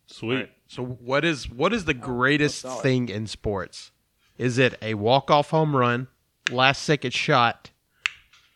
[0.07, 0.35] Sweet.
[0.35, 0.51] Right.
[0.67, 2.81] So what is what is the greatest solid.
[2.81, 3.91] thing in sports?
[4.37, 6.07] Is it a walk off home run,
[6.49, 7.69] last second shot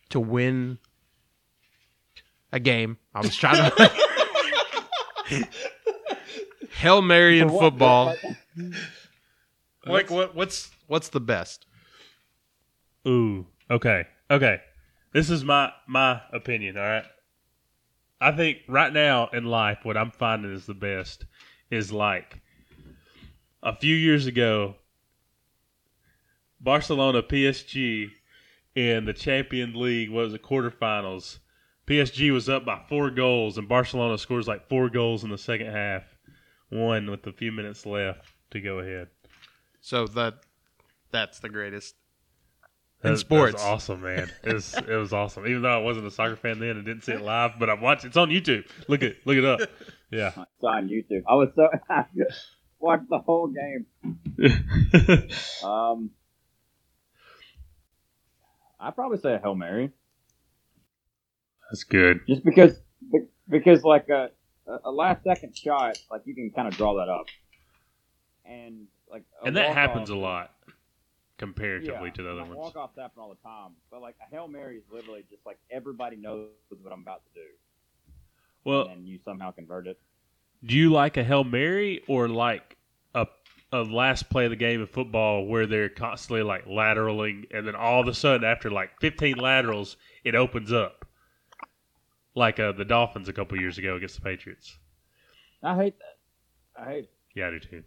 [0.10, 0.80] to win
[2.52, 2.98] a game?
[3.13, 3.89] I was trying to
[6.78, 8.15] Hail Mary in football.
[9.86, 11.65] Like what what's what's the best?
[13.08, 13.48] Ooh.
[13.69, 14.06] Okay.
[14.30, 14.62] Okay.
[15.13, 16.78] This is my my opinion.
[16.78, 17.06] All right.
[18.19, 21.26] I think right now in life, what I'm finding is the best
[21.69, 22.41] is like
[23.62, 24.76] a few years ago,
[26.60, 28.12] Barcelona PSG
[28.76, 31.39] in the Champion League was the quarterfinals.
[31.88, 35.67] PSG was up by four goals, and Barcelona scores like four goals in the second
[35.67, 36.04] half.
[36.69, 39.10] One with a few minutes left to go ahead.
[39.82, 40.39] So that
[41.15, 41.95] that's the greatest.
[43.04, 43.54] In was- sports.
[43.54, 44.32] that was awesome, man.
[44.43, 45.45] It was it was awesome.
[45.47, 47.82] Even though I wasn't a soccer fan then and didn't see it live, but I'm
[47.82, 48.08] watching.
[48.08, 48.65] It's on YouTube.
[48.88, 49.60] Look it look it up.
[50.12, 50.32] Yeah.
[50.36, 51.23] It's on YouTube.
[51.28, 51.69] I was so
[52.80, 53.86] watched the whole game.
[55.63, 56.12] Um,
[58.80, 59.91] I'd probably say a hail mary,
[61.69, 62.21] That's good.
[62.28, 62.80] just because
[63.49, 64.30] because like a
[64.84, 67.25] a last second shot, like you can kind of draw that up,
[68.45, 70.51] and like And that walk-off- happens a lot
[71.38, 72.56] comparatively to the other ones.
[72.56, 75.58] Walk offs happen all the time, but like a hail mary is literally just like
[75.71, 76.50] everybody knows
[76.82, 77.48] what I'm about to do,
[78.63, 80.00] Well, and you somehow convert it.
[80.65, 82.78] do you like a Hail Mary or like
[83.13, 83.28] a
[83.71, 87.76] a last play of the game of football where they're constantly like lateraling and then
[87.76, 91.06] all of a sudden after like 15 laterals it opens up?
[92.36, 94.78] Like uh, the Dolphins a couple years ago against the Patriots.
[95.63, 96.82] I hate that.
[96.82, 97.04] I hate.
[97.06, 97.12] It.
[97.36, 97.84] Yeah, I do too.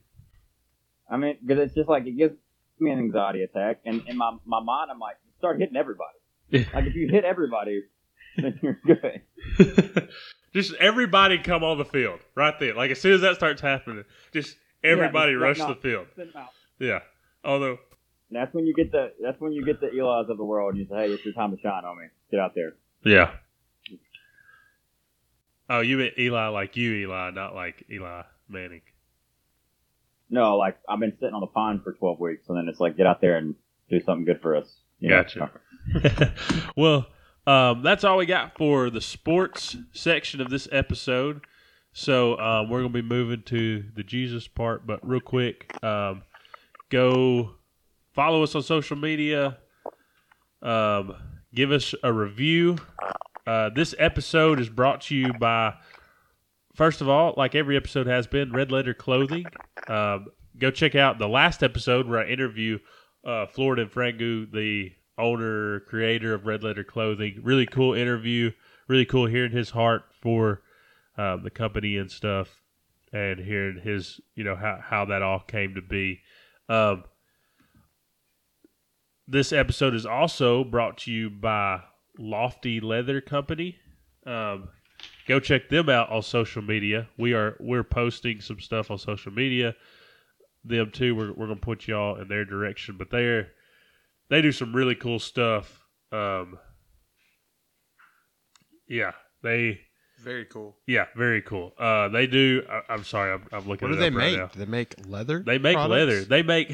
[1.10, 2.34] I mean, because it's just like it gives
[2.80, 6.18] me an anxiety attack, and in my my mind, I'm like, start hitting everybody.
[6.52, 7.82] Like if you hit everybody,
[8.36, 10.08] then you're good.
[10.54, 12.74] just everybody come on the field right there.
[12.74, 16.06] Like as soon as that starts happening, just everybody just, rush the field.
[16.16, 16.48] Send 'em out.
[16.78, 17.00] Yeah.
[17.44, 17.78] Although
[18.30, 20.80] That's when you get the that's when you get the Eli's of the world, and
[20.80, 22.06] you say, hey, it's your time to shine on me.
[22.30, 22.74] Get out there.
[23.04, 23.32] Yeah.
[25.70, 28.80] Oh, you meant Eli like you, Eli, not like Eli Manning.
[30.30, 32.96] No, like I've been sitting on the pond for 12 weeks, and then it's like,
[32.96, 33.54] get out there and
[33.88, 34.80] do something good for us.
[34.98, 35.22] You know?
[35.22, 35.50] Gotcha.
[36.76, 37.06] well,
[37.46, 41.40] um, that's all we got for the sports section of this episode.
[41.92, 46.22] So um, we're to be moving to the Jesus part, but real quick, um,
[46.90, 47.54] go
[48.12, 49.58] follow us on social media.
[50.60, 51.14] Um,
[51.54, 52.76] give us a review.
[53.46, 55.74] Uh, this episode is brought to you by,
[56.78, 59.44] first of all, like every episode has been, Red Letter Clothing.
[59.88, 62.78] Um, go check out the last episode where I interview
[63.26, 67.40] uh, Florida and Frangu, the owner creator of Red Letter Clothing.
[67.42, 68.52] Really cool interview.
[68.86, 70.62] Really cool hearing his heart for
[71.18, 72.62] um, the company and stuff,
[73.12, 76.20] and hearing his you know how how that all came to be.
[76.68, 77.04] Um,
[79.26, 81.82] this episode is also brought to you by
[82.18, 83.76] Lofty Leather Company.
[84.24, 84.68] Um,
[85.28, 87.08] go check them out on social media.
[87.16, 89.74] We are we're posting some stuff on social media.
[90.64, 91.14] Them too.
[91.14, 93.48] We're we're gonna put y'all in their direction, but they're
[94.30, 95.84] they do some really cool stuff.
[96.10, 96.58] Um,
[98.88, 99.12] yeah,
[99.42, 99.80] they
[100.22, 100.76] Very cool.
[100.86, 101.74] yeah very cool.
[101.78, 102.62] Uh, they do.
[102.68, 103.88] I, I'm sorry, I'm, I'm looking.
[103.88, 104.38] What do they up right make?
[104.38, 104.46] now.
[104.46, 105.42] Do they make leather?
[105.46, 105.90] They make products?
[105.90, 106.24] leather.
[106.24, 106.72] They make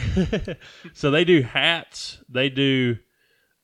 [0.94, 2.18] so they do hats.
[2.28, 2.96] They do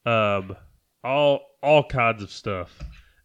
[0.05, 0.57] um
[1.03, 2.83] all all kinds of stuff,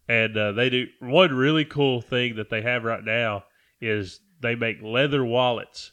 [0.08, 3.44] and uh, they do one really cool thing that they have right now
[3.80, 5.92] is they make leather wallets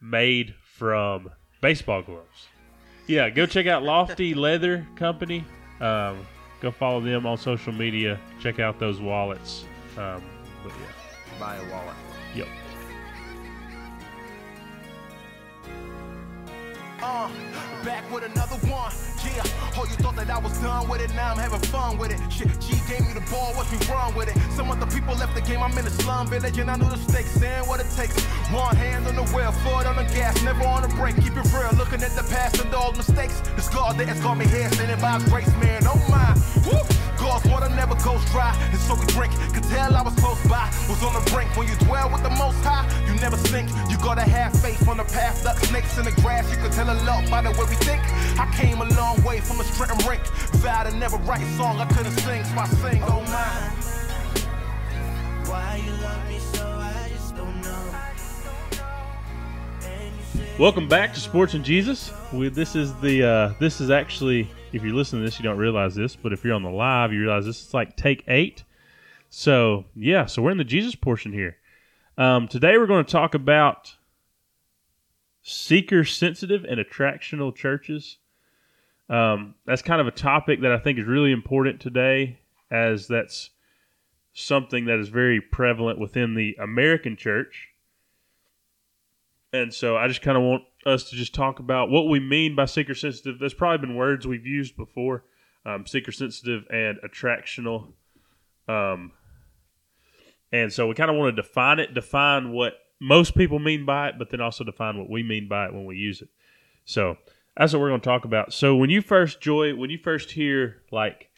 [0.00, 1.28] made from
[1.60, 2.48] baseball gloves.
[3.06, 5.44] Yeah, go check out Lofty Leather Company.
[5.80, 6.26] Um,
[6.60, 8.18] go follow them on social media.
[8.40, 9.64] Check out those wallets.
[9.96, 10.22] Um,
[10.62, 11.38] but yeah.
[11.38, 11.96] Buy a wallet.
[12.34, 12.48] Yep.
[17.02, 17.30] Uh,
[17.82, 18.92] back with another one.
[19.36, 19.44] Yeah,
[19.76, 21.14] oh, you thought that I was done with it.
[21.14, 22.20] Now I'm having fun with it.
[22.32, 24.36] Shit, G gave me the ball, watch me run with it.
[24.52, 25.62] Some other people left the game.
[25.62, 28.18] I'm in the slum village, and I know the stakes and what it takes.
[28.50, 31.16] One hand on the wheel, foot on the gas, never on the brake.
[31.16, 33.40] Keep it real, looking at the past and all mistakes.
[33.56, 35.82] The scar that has got me here, standing by grace, man.
[35.86, 36.34] Oh my,
[36.66, 36.82] woo.
[37.20, 39.32] God's water never goes dry, and so we drink.
[39.52, 41.54] Could tell I was close by, was on the brink.
[41.54, 43.68] When you dwell with the Most High, you never sink.
[43.90, 46.50] You gotta have faith on the path, duck snakes in the grass.
[46.50, 48.00] You can tell a lot by the way we think.
[48.40, 48.88] I came a
[49.20, 50.22] long way from a Stratton rink.
[50.56, 53.02] Vowed to never write a song I couldn't sing, so I sing.
[53.04, 53.70] Oh my.
[55.48, 56.66] Why you love me so,
[60.58, 62.12] Welcome back to Sports and Jesus.
[62.32, 65.56] We, this is the uh, this is actually if you're listening to this, you don't
[65.56, 68.64] realize this, but if you're on the live, you realize this is like take eight.
[69.30, 71.56] So yeah, so we're in the Jesus portion here.
[72.18, 73.94] Um, today we're going to talk about
[75.42, 78.18] seeker sensitive and attractional churches.
[79.10, 82.38] Um, that's kind of a topic that I think is really important today,
[82.70, 83.50] as that's
[84.32, 87.68] something that is very prevalent within the American church.
[89.52, 92.54] And so I just kind of want us to just talk about what we mean
[92.54, 93.40] by seeker sensitive.
[93.40, 95.24] There's probably been words we've used before
[95.66, 97.92] um, seeker sensitive and attractional.
[98.68, 99.10] Um,
[100.52, 104.08] and so we kind of want to define it, define what most people mean by
[104.08, 106.28] it, but then also define what we mean by it when we use it.
[106.84, 107.16] So
[107.60, 108.54] that's what we're going to talk about.
[108.54, 111.28] So when you first joy, when you first hear like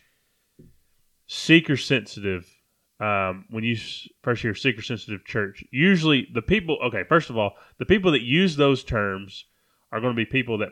[1.27, 2.47] seeker sensitive,
[3.01, 3.77] um, when you
[4.23, 6.79] first hear seeker sensitive church, usually the people.
[6.85, 9.47] Okay, first of all, the people that use those terms
[9.91, 10.71] are going to be people that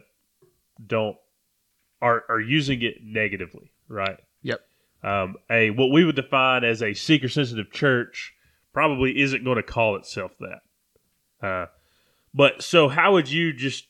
[0.87, 1.17] don't
[2.01, 4.19] are are using it negatively, right?
[4.43, 4.61] Yep.
[5.03, 8.35] Um, a what we would define as a seeker sensitive church
[8.73, 10.61] probably isn't going to call itself that.
[11.45, 11.67] Uh,
[12.33, 13.87] but so how would you just,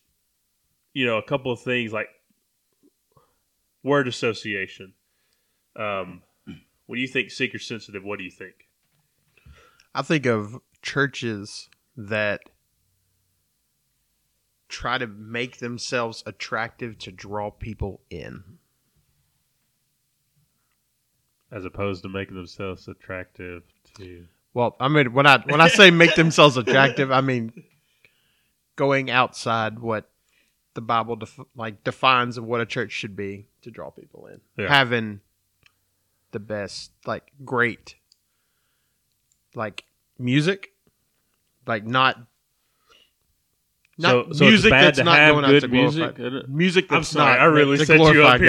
[0.93, 2.09] you know, a couple of things like
[3.83, 4.95] word association.
[5.77, 6.23] Um,
[6.87, 8.69] when you think seeker sensitive, what do you think?
[9.95, 12.41] I think of churches that
[14.69, 18.43] try to make themselves attractive to draw people in.
[21.53, 23.65] As opposed to making themselves attractive
[23.97, 24.27] to.
[24.55, 27.53] Well, I mean, when I when I say make themselves attractive, I mean
[28.77, 30.10] going outside what
[30.75, 34.41] the Bible def- like defines of what a church should be to draw people in.
[34.57, 34.69] Yeah.
[34.69, 35.21] Having
[36.33, 37.97] the best, like great,
[39.55, 39.85] like
[40.19, 40.73] music,
[41.67, 42.19] like not.
[43.99, 46.15] Not So- so music that's not going out to music?
[46.17, 46.87] glorify music.
[46.91, 48.47] I'm That's sorry, not I really to set you up here.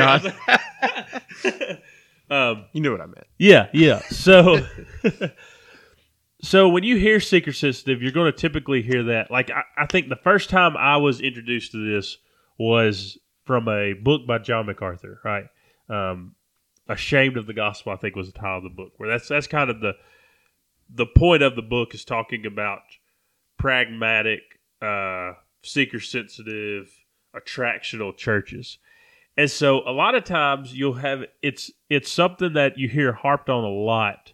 [1.49, 1.81] God.
[2.29, 3.27] um, you know what I meant.
[3.37, 3.99] Yeah, yeah.
[4.09, 4.65] So,
[6.41, 9.29] so when you hear seeker sensitive, you're going to typically hear that.
[9.29, 12.17] Like, I, I think the first time I was introduced to this
[12.57, 15.45] was from a book by John MacArthur, right?
[15.89, 16.35] Um,
[16.87, 18.93] Ashamed of the Gospel, I think, was the title of the book.
[18.97, 19.93] Where that's that's kind of the
[20.89, 22.81] the point of the book is talking about
[23.57, 24.41] pragmatic,
[24.81, 25.33] uh,
[25.63, 26.91] seeker sensitive,
[27.35, 28.77] attractional churches.
[29.37, 33.49] And so a lot of times you'll have it's it's something that you hear harped
[33.49, 34.30] on a lot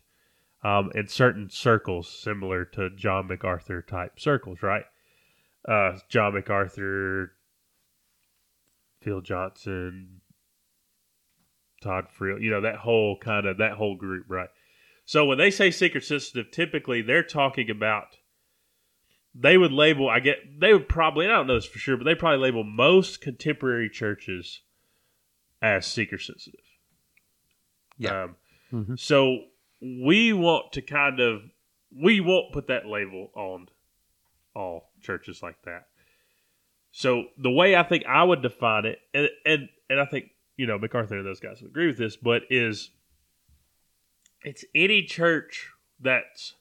[0.67, 4.83] um, in certain circles, similar to John MacArthur type circles, right?
[5.65, 7.31] Uh, John MacArthur,
[9.01, 10.21] Phil Johnson,
[11.81, 14.49] Todd Friel, you know that whole kind of that whole group, right?
[15.05, 18.17] So when they say seeker sensitive, typically they're talking about
[19.33, 20.09] they would label.
[20.09, 22.65] I get they would probably I don't know this for sure, but they probably label
[22.65, 24.61] most contemporary churches
[25.61, 26.59] as seeker sensitive.
[27.97, 28.23] Yeah.
[28.23, 28.35] Um,
[28.73, 28.99] Mhm.
[28.99, 29.45] So
[29.81, 31.41] we want to kind of
[31.95, 33.67] we won't put that label on
[34.55, 35.87] all churches like that.
[36.91, 40.65] So the way I think I would define it, and and and I think you
[40.65, 42.91] know MacArthur and those guys would agree with this, but is
[44.43, 45.69] it's any church
[45.99, 46.55] that's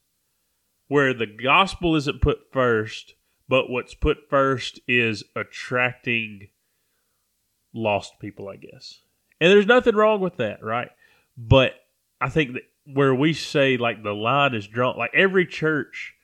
[0.89, 3.15] where the gospel isn't put first,
[3.49, 6.49] but what's put first is attracting
[7.75, 9.01] lost people, I guess.
[9.41, 10.91] And there's nothing wrong with that, right?
[11.37, 11.73] But
[12.21, 12.63] I think that
[12.93, 16.15] where we say like the line is drawn, like every church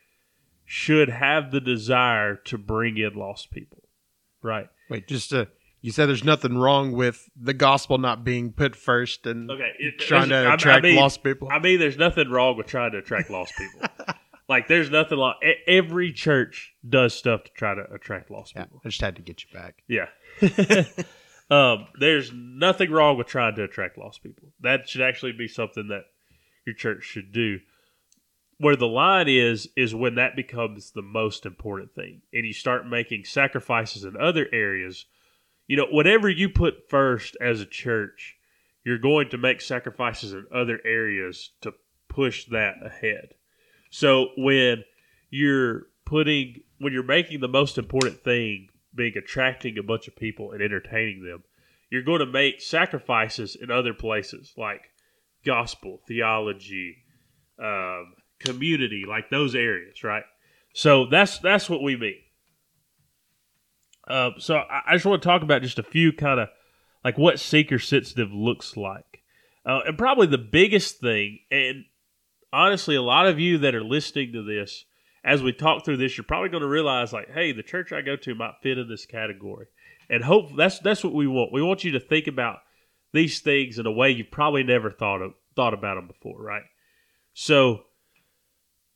[0.64, 3.82] should have the desire to bring in lost people,
[4.42, 4.68] right?
[4.88, 5.48] Wait, just to
[5.80, 9.98] you said there's nothing wrong with the gospel not being put first and Okay, it-
[9.98, 11.48] trying to I- I attract mean- lost people.
[11.50, 13.88] I mean, there's nothing wrong with trying to attract lost people.
[14.48, 18.62] like, there's nothing like e- every church does stuff to try to attract lost yeah,
[18.64, 18.80] people.
[18.84, 19.82] I just had to get you back.
[19.88, 20.06] Yeah.
[21.50, 24.48] um, there's nothing wrong with trying to attract lost people.
[24.60, 26.04] That should actually be something that
[26.64, 27.60] your church should do.
[28.58, 32.22] Where the line is, is when that becomes the most important thing.
[32.32, 35.06] And you start making sacrifices in other areas.
[35.66, 38.36] You know, whatever you put first as a church,
[38.84, 41.74] you're going to make sacrifices in other areas to
[42.08, 43.34] push that ahead.
[43.90, 44.84] So when
[45.30, 50.52] you're putting when you're making the most important thing being attracting a bunch of people
[50.52, 51.42] and entertaining them,
[51.90, 54.91] you're going to make sacrifices in other places like
[55.44, 56.96] gospel, theology,
[57.62, 60.24] um, community, like those areas, right?
[60.74, 62.20] So that's that's what we mean.
[64.06, 66.48] Uh, so I, I just want to talk about just a few kind of
[67.04, 69.22] like what seeker sensitive looks like,
[69.66, 71.84] uh, and probably the biggest thing, and
[72.52, 74.84] honestly, a lot of you that are listening to this,
[75.24, 78.02] as we talk through this, you're probably going to realize like, hey, the church I
[78.02, 79.66] go to might fit in this category,
[80.08, 81.52] and hope that's that's what we want.
[81.52, 82.58] We want you to think about
[83.12, 86.62] these things in a way you've probably never thought of thought about them before, right?
[87.34, 87.82] So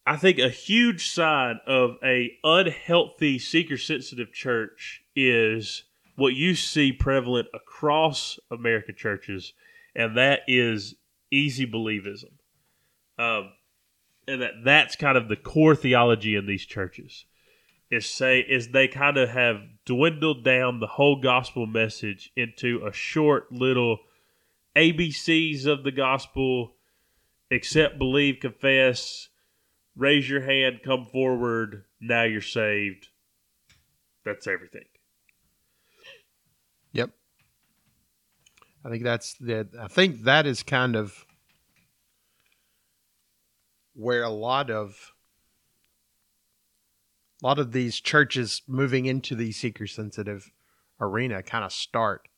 [0.06, 5.84] I think a huge sign of a unhealthy seeker sensitive church is
[6.16, 9.52] what you see prevalent across American churches,
[9.94, 10.94] and that is
[11.30, 12.32] easy believism.
[13.18, 13.52] Um,
[14.28, 17.26] and that that's kind of the core theology in these churches
[17.90, 22.92] is say is they kind of have dwindled down the whole gospel message into a
[22.92, 23.98] short little
[24.76, 26.74] ABCs of the gospel
[27.50, 29.28] accept, believe, confess,
[29.96, 33.08] raise your hand, come forward, now you're saved.
[34.24, 34.84] That's everything.
[36.92, 37.10] Yep.
[38.84, 39.68] I think that's the.
[39.80, 41.24] I think that is kind of
[43.94, 45.12] where a lot of
[47.42, 50.50] a lot of these churches moving into the seeker sensitive
[51.00, 52.28] arena kind of start,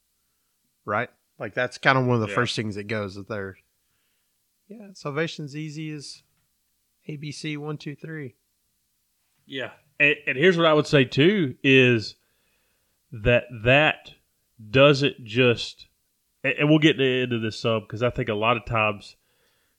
[0.84, 1.11] right?
[1.39, 2.34] Like that's kind of one of the Yeah.
[2.34, 3.57] first things that goes that they're
[4.68, 6.22] yeah, salvation's easy as
[7.09, 8.34] ABC one two three.
[9.47, 12.16] Yeah, and, and here's what I would say too is
[13.11, 14.12] that that
[14.70, 15.86] doesn't just,
[16.45, 19.16] and, and we'll get into this some because I think a lot of times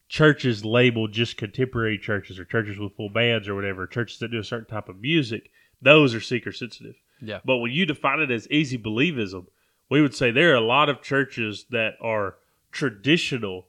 [0.07, 4.39] churches label just contemporary churches or churches with full bands or whatever, churches that do
[4.39, 5.51] a certain type of music,
[5.81, 6.95] those are seeker sensitive.
[7.21, 7.41] Yeah.
[7.45, 9.45] But when you define it as easy believism,
[9.89, 12.35] we would say there are a lot of churches that are
[12.71, 13.67] traditional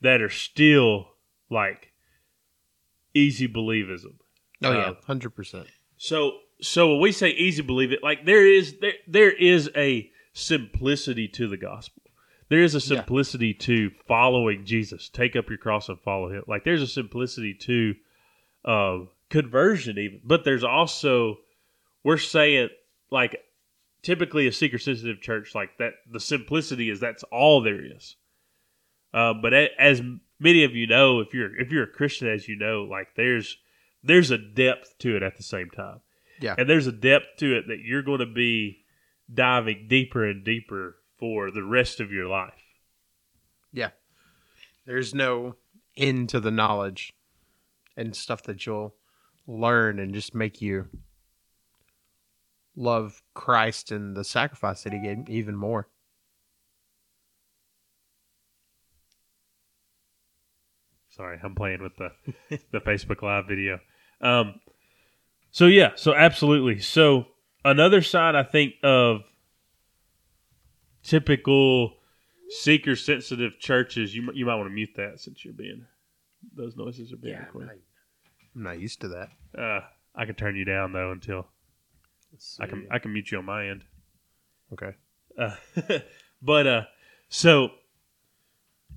[0.00, 1.08] that are still
[1.50, 1.92] like
[3.14, 4.14] easy believism.
[4.62, 5.66] Oh yeah, Uh, hundred percent.
[5.96, 10.10] So so when we say easy believe it, like there is there there is a
[10.32, 12.02] simplicity to the gospel.
[12.48, 13.00] There is a Yeah.
[13.00, 15.08] simplicity to following Jesus.
[15.08, 16.44] Take up your cross and follow him.
[16.46, 17.94] Like there's a simplicity to
[18.64, 18.98] uh,
[19.28, 20.20] conversion even.
[20.24, 21.38] But there's also
[22.02, 22.70] we're saying
[23.10, 23.44] like
[24.08, 28.16] typically a seeker sensitive church like that the simplicity is that's all there is.
[29.12, 30.00] Uh, but a, as
[30.40, 33.58] many of you know, if you're if you're a Christian, as you know, like there's
[34.02, 36.00] there's a depth to it at the same time.
[36.40, 36.54] Yeah.
[36.56, 38.78] And there's a depth to it that you're going to be
[39.32, 42.64] diving deeper and deeper for the rest of your life.
[43.74, 43.90] Yeah.
[44.86, 45.56] There's no
[45.98, 47.12] end to the knowledge
[47.94, 48.94] and stuff that you'll
[49.46, 50.88] learn and just make you
[52.78, 55.88] love Christ and the sacrifice that he gave even more.
[61.10, 62.12] Sorry, I'm playing with the
[62.70, 63.80] the Facebook Live video.
[64.20, 64.60] Um,
[65.50, 66.78] so yeah, so absolutely.
[66.78, 67.26] So
[67.64, 69.22] another side I think of
[71.02, 71.94] typical
[72.48, 74.14] seeker sensitive churches.
[74.14, 75.86] You you might want to mute that since you're being
[76.54, 77.74] those noises are being I'm not,
[78.54, 79.30] I'm not used to that.
[79.60, 79.80] Uh,
[80.14, 81.48] I can turn you down though until
[82.60, 82.88] I can see.
[82.90, 83.84] I can mute you on my end.
[84.72, 84.94] Okay.
[85.38, 85.54] Uh,
[86.42, 86.82] but uh,
[87.28, 87.70] so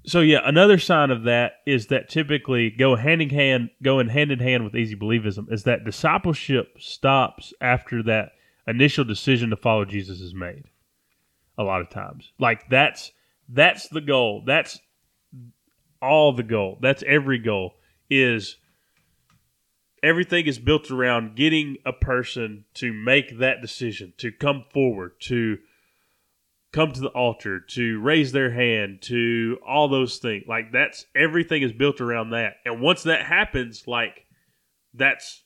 [0.03, 4.31] so yeah, another sign of that is that typically go hand in hand, going hand
[4.31, 8.31] in hand with easy believism is that discipleship stops after that
[8.67, 10.65] initial decision to follow Jesus is made.
[11.57, 13.11] A lot of times, like that's
[13.47, 14.43] that's the goal.
[14.45, 14.79] That's
[16.01, 16.79] all the goal.
[16.81, 17.75] That's every goal.
[18.09, 18.57] Is
[20.03, 25.57] everything is built around getting a person to make that decision, to come forward, to
[26.71, 30.45] come to the altar, to raise their hand, to all those things.
[30.47, 32.55] Like that's everything is built around that.
[32.65, 34.25] And once that happens, like
[34.93, 35.43] that's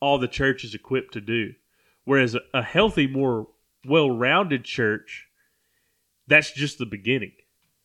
[0.00, 1.52] all the church is equipped to do.
[2.04, 3.48] Whereas a, healthy, more
[3.86, 5.26] well-rounded church,
[6.26, 7.32] that's just the beginning.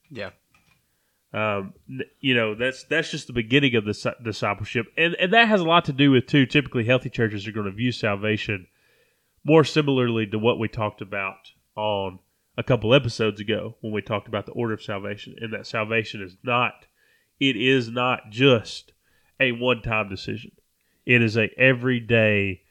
[0.09, 0.31] Yeah.
[1.31, 1.73] Um,
[2.19, 5.65] you know, that's that's just the beginning of the discipleship, and and that has a
[5.65, 6.47] lot to do with too.
[6.47, 8.65] Typically, healthy churches are going to view salvation
[9.43, 12.19] more similarly to what we talked about on
[12.57, 16.21] a couple episodes ago when we talked about the order of salvation, and that salvation
[16.21, 16.87] is not,
[17.39, 18.91] it is not just
[19.39, 20.51] a one-time decision.
[21.05, 22.61] It is a everyday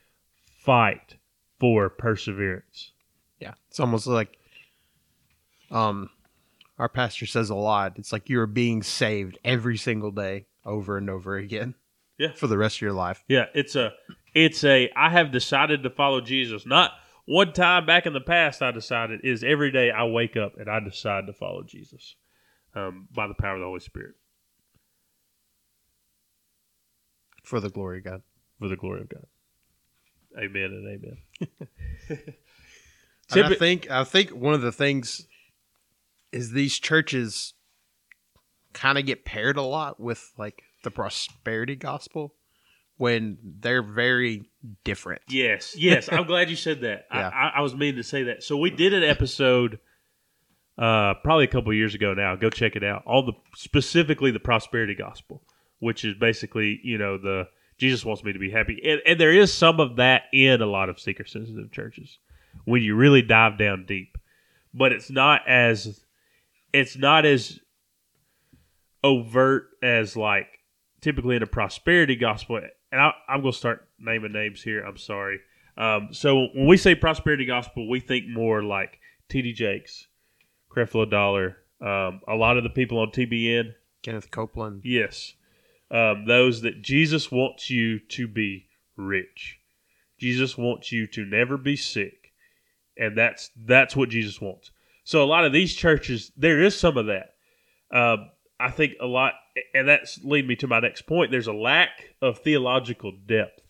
[0.64, 1.16] fight
[1.58, 2.92] for perseverance.
[3.40, 3.54] Yeah.
[3.68, 4.36] It's almost like
[5.70, 6.10] um
[6.78, 7.98] our pastor says a lot.
[7.98, 11.74] It's like you're being saved every single day over and over again.
[12.18, 12.32] Yeah.
[12.34, 13.24] For the rest of your life.
[13.28, 13.92] Yeah, it's a
[14.34, 16.66] it's a I have decided to follow Jesus.
[16.66, 16.92] Not
[17.26, 20.68] one time back in the past I decided is every day I wake up and
[20.68, 22.16] I decide to follow Jesus
[22.74, 24.14] um, by the power of the Holy Spirit
[27.44, 28.22] For the glory of God.
[28.58, 29.26] for the glory of God.
[30.36, 30.88] Amen and
[32.10, 32.18] amen.
[33.30, 35.26] And I think I think one of the things
[36.32, 37.54] is these churches
[38.72, 42.34] kind of get paired a lot with like the prosperity gospel
[42.96, 44.48] when they're very
[44.84, 45.22] different.
[45.28, 46.08] Yes, yes.
[46.10, 47.06] I'm glad you said that.
[47.12, 47.28] Yeah.
[47.28, 48.42] I, I, I was meaning to say that.
[48.42, 49.78] So we did an episode
[50.76, 52.36] uh, probably a couple years ago now.
[52.36, 53.02] Go check it out.
[53.06, 55.42] All the specifically the prosperity gospel,
[55.78, 57.48] which is basically you know the
[57.78, 60.66] Jesus wants me to be happy, and, and there is some of that in a
[60.66, 62.18] lot of seeker sensitive churches
[62.64, 64.18] when you really dive down deep,
[64.74, 66.04] but it's not as
[66.72, 67.58] it's not as
[69.02, 70.48] overt as like
[71.00, 72.60] typically in a prosperity gospel.
[72.90, 74.82] And I, I'm going to start naming names here.
[74.84, 75.40] I'm sorry.
[75.76, 78.98] Um, so when we say prosperity gospel, we think more like
[79.28, 79.52] T.D.
[79.52, 80.08] Jakes,
[80.74, 83.74] Creflo Dollar, um, a lot of the people on TBN.
[84.02, 84.82] Kenneth Copeland.
[84.84, 85.34] Yes,
[85.90, 88.66] um, those that Jesus wants you to be
[88.96, 89.58] rich.
[90.18, 92.32] Jesus wants you to never be sick,
[92.96, 94.70] and that's that's what Jesus wants.
[95.08, 97.30] So a lot of these churches, there is some of that.
[97.90, 98.28] Um,
[98.60, 99.32] I think a lot,
[99.72, 101.30] and that's lead me to my next point.
[101.30, 103.62] There's a lack of theological depth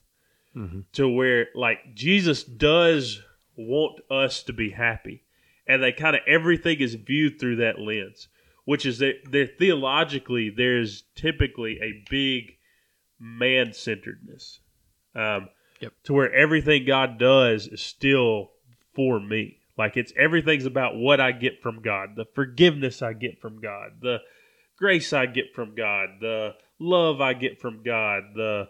[0.95, 3.23] to where, like, Jesus does
[3.57, 5.23] want us to be happy,
[5.65, 8.27] and they kind of everything is viewed through that lens,
[8.65, 12.57] which is that there theologically there's typically a big
[13.21, 14.59] man centeredness,
[15.15, 15.93] um, Yep.
[16.03, 18.51] to where everything God does is still
[18.93, 19.61] for me.
[19.79, 24.01] Like it's everything's about what I get from God, the forgiveness I get from God,
[24.03, 24.19] the
[24.77, 28.69] grace I get from God, the love I get from God, the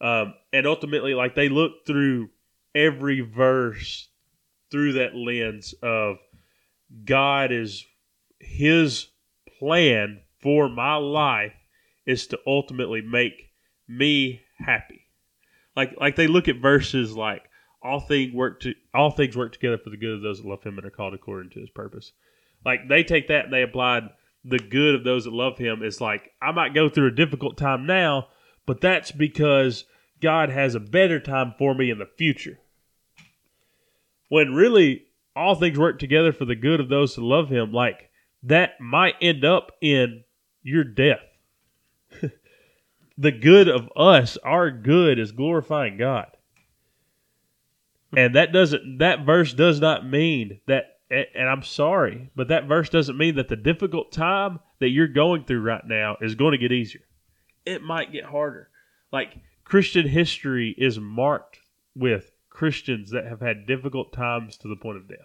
[0.00, 2.30] um, and ultimately, like they look through
[2.74, 4.08] every verse
[4.70, 6.16] through that lens of
[7.04, 7.84] God is
[8.38, 9.08] His
[9.58, 11.52] plan for my life
[12.06, 13.52] is to ultimately make
[13.86, 15.02] me happy.
[15.76, 17.49] Like like they look at verses like
[17.82, 20.62] all things work to all things work together for the good of those that love
[20.62, 22.12] Him and are called according to His purpose.
[22.64, 24.04] Like they take that and they applied
[24.44, 25.82] the good of those that love Him.
[25.82, 28.28] It's like I might go through a difficult time now,
[28.66, 29.84] but that's because
[30.20, 32.58] God has a better time for me in the future.
[34.28, 38.10] When really all things work together for the good of those that love Him, like
[38.42, 40.24] that might end up in
[40.62, 41.20] your death.
[43.18, 46.28] the good of us, our good, is glorifying God.
[48.16, 52.88] And that doesn't that verse does not mean that and I'm sorry, but that verse
[52.88, 56.58] doesn't mean that the difficult time that you're going through right now is going to
[56.58, 57.02] get easier.
[57.66, 58.70] It might get harder.
[59.12, 61.58] Like Christian history is marked
[61.96, 65.18] with Christians that have had difficult times to the point of death.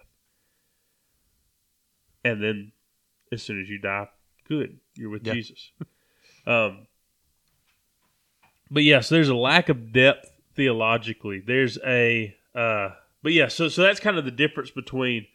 [2.24, 2.72] And then
[3.32, 4.08] as soon as you die,
[4.48, 5.34] good, you're with Yeah.
[5.34, 5.72] Jesus.
[6.46, 6.86] Um
[8.70, 11.40] but yes, there's a lack of depth theologically.
[11.44, 12.90] There's a uh
[13.22, 15.26] but yeah, so so that's kind of the difference between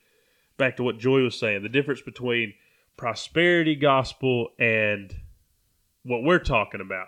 [0.57, 2.53] back to what Joy was saying, the difference between
[2.95, 5.13] prosperity gospel and
[6.03, 7.07] what we're talking about,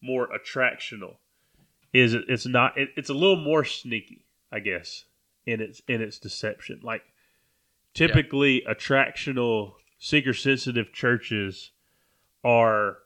[0.00, 1.16] more attractional,
[1.92, 5.04] is it, it's not it, it's a little more sneaky, I guess,
[5.44, 6.80] in its in its deception.
[6.82, 7.02] Like
[7.92, 11.72] typically attractional seeker sensitive churches
[12.44, 12.98] are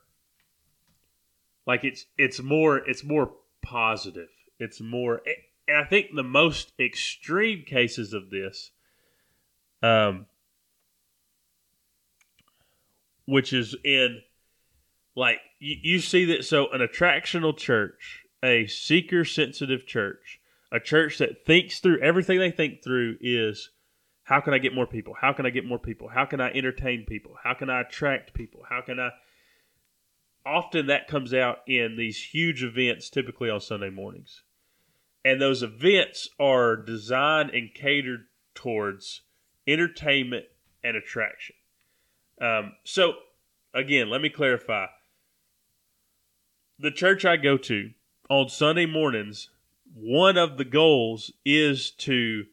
[1.67, 3.33] like it's it's more it's more
[3.63, 4.29] positive.
[4.59, 5.23] It's more
[5.71, 8.73] and I think the most extreme cases of this
[9.83, 10.27] um,
[13.25, 14.21] which is in
[15.15, 20.41] like you, you see that so an attractional church a seeker sensitive church
[20.73, 23.71] a church that thinks through everything they think through is
[24.25, 25.15] how can i get more people?
[25.21, 26.09] How can i get more people?
[26.09, 27.37] How can i entertain people?
[27.43, 28.63] How can i attract people?
[28.69, 29.11] How can i
[30.45, 34.43] often that comes out in these huge events typically on sunday mornings
[35.25, 39.23] and those events are designed and catered towards
[39.67, 40.47] entertainment
[40.83, 41.57] and attraction.
[42.41, 43.15] Um, so,
[43.75, 44.87] again, let me clarify.
[46.79, 47.91] The church I go to
[48.31, 49.51] on Sunday mornings,
[49.93, 52.45] one of the goals is to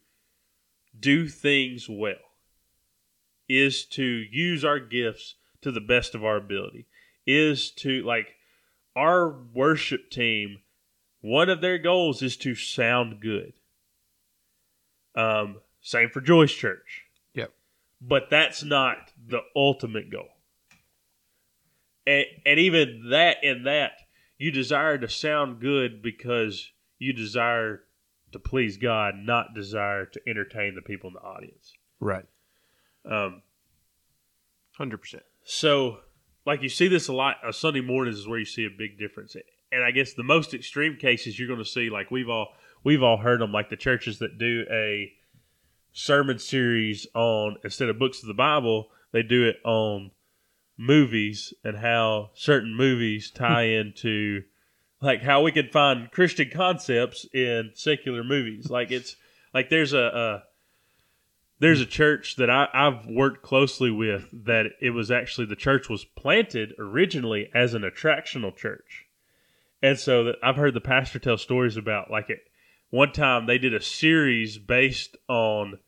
[0.99, 2.15] do things well,
[3.47, 6.87] is to use our gifts to the best of our ability,
[7.25, 8.35] is to, like,
[8.95, 10.59] our worship team,
[11.21, 13.53] one of their goals is to sound good.
[15.15, 17.05] Um, same for Joy's Church.
[17.33, 17.51] Yep.
[18.01, 20.29] But that's not the ultimate goal.
[22.05, 23.93] And, and even that, in that,
[24.37, 27.81] you desire to sound good because you desire
[28.31, 31.73] to please God, not desire to entertain the people in the audience.
[31.99, 32.25] Right.
[33.09, 33.41] Um,
[34.77, 35.23] Hundred percent.
[35.43, 35.99] so,
[36.45, 37.37] like you see this a lot.
[37.43, 39.35] Uh, Sunday mornings is where you see a big difference,
[39.71, 42.49] and I guess the most extreme cases you're going to see, like we've all
[42.83, 45.11] we've all heard them, like the churches that do a
[45.91, 50.11] sermon series on instead of books of the Bible, they do it on
[50.77, 53.87] movies and how certain movies tie hmm.
[53.87, 54.43] into
[55.01, 58.69] like how we can find Christian concepts in secular movies.
[58.69, 59.15] Like it's
[59.53, 60.43] like there's a, a
[61.59, 65.89] there's a church that I, I've worked closely with that it was actually the church
[65.89, 69.06] was planted originally as an attractional church.
[69.81, 72.39] And so that I've heard the pastor tell stories about like it
[72.89, 75.79] one time they did a series based on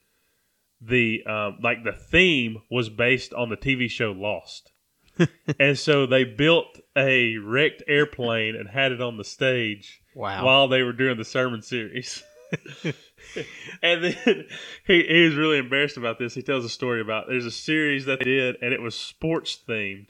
[0.81, 4.71] the um, like the theme was based on the TV show Lost.
[5.59, 10.45] and so they built a wrecked airplane and had it on the stage Wow.
[10.45, 12.23] while they were doing the sermon series.
[13.81, 14.45] and then
[14.87, 16.33] he, he was really embarrassed about this.
[16.33, 19.59] He tells a story about there's a series that they did and it was sports
[19.67, 20.07] themed.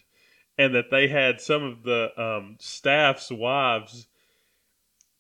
[0.60, 4.07] And that they had some of the um, staff's wives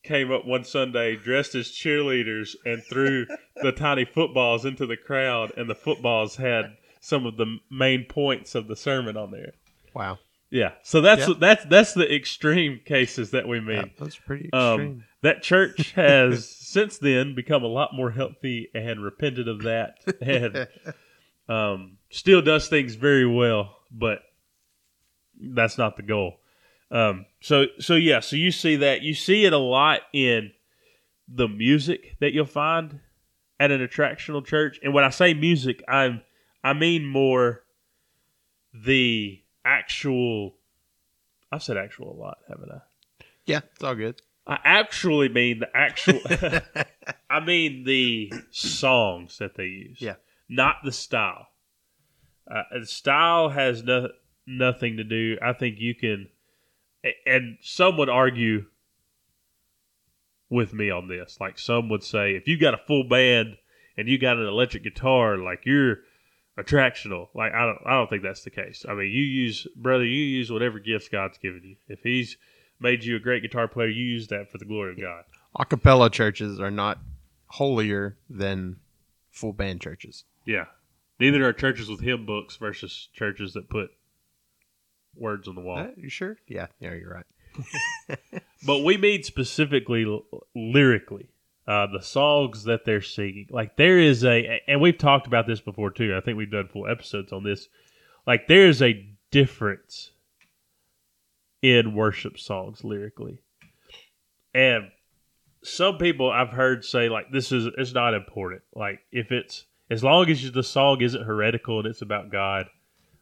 [0.03, 3.25] came up one Sunday dressed as cheerleaders and threw
[3.55, 8.53] the tiny footballs into the crowd, and the footballs had some of the main points
[8.53, 9.53] of the sermon on there.
[9.95, 10.19] Wow.
[10.51, 11.35] Yeah, so that's Yeah.
[11.39, 13.77] that's that's the extreme cases that we mean.
[13.77, 19.01] Yeah, that's pretty Um, that church has since then become a lot more healthy and
[19.01, 20.67] repented of that, and
[21.47, 24.23] um, still does things very well, but
[25.39, 26.39] that's not the goal.
[26.91, 30.51] Um, so so yeah, so you see that you see it a lot in
[31.27, 32.99] the music that you'll find
[33.59, 36.21] at an attractional church, and when I say music, I'm
[36.63, 37.63] I mean more
[38.73, 40.55] the actual.
[41.51, 42.79] I've said actual a lot, haven't I?
[43.45, 44.21] yeah, it's all good.
[44.45, 46.21] I actually mean the actual.
[47.29, 50.01] I mean the songs that they use.
[50.01, 50.15] Yeah.
[50.47, 51.47] Not the style.
[52.49, 54.09] Uh, the style has no,
[54.49, 55.37] nothing to do.
[55.41, 56.27] I think you can,
[57.25, 58.65] and some would argue
[60.49, 61.37] with me on this.
[61.39, 63.57] Like some would say, if you got a full band
[63.97, 65.99] and you got an electric guitar, like you're
[66.57, 67.27] attractional.
[67.33, 68.85] Like I don't, I don't think that's the case.
[68.87, 71.75] I mean, you use, brother, you use whatever gifts God's given you.
[71.87, 72.37] If He's
[72.79, 75.23] made you a great guitar player, you use that for the glory of God.
[75.57, 76.99] Acapella churches are not
[77.47, 78.77] holier than
[79.31, 80.25] full band churches.
[80.45, 80.65] Yeah.
[81.19, 83.91] Neither are churches with hymn books versus churches that put
[85.15, 85.79] words on the wall.
[85.79, 86.37] Uh, you sure?
[86.47, 88.19] Yeah, yeah, you're right.
[88.65, 91.29] But we mean specifically l- lyrically,
[91.65, 93.47] uh, the songs that they're singing.
[93.49, 96.15] Like there is a, and we've talked about this before too.
[96.15, 97.69] I think we've done full episodes on this.
[98.27, 100.11] Like there is a difference
[101.61, 103.41] in worship songs lyrically,
[104.53, 104.89] and
[105.63, 108.61] some people I've heard say like this is it's not important.
[108.75, 112.67] Like if it's as long as the song isn't heretical and it's about God,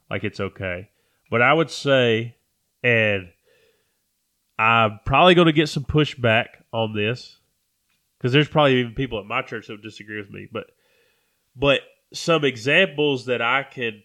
[0.09, 0.89] like it's okay.
[1.29, 2.35] But I would say,
[2.83, 3.29] and
[4.57, 7.37] I'm probably going to get some pushback on this
[8.17, 10.47] because there's probably even people at my church that would disagree with me.
[10.51, 10.67] But
[11.55, 11.81] but
[12.13, 14.03] some examples that I can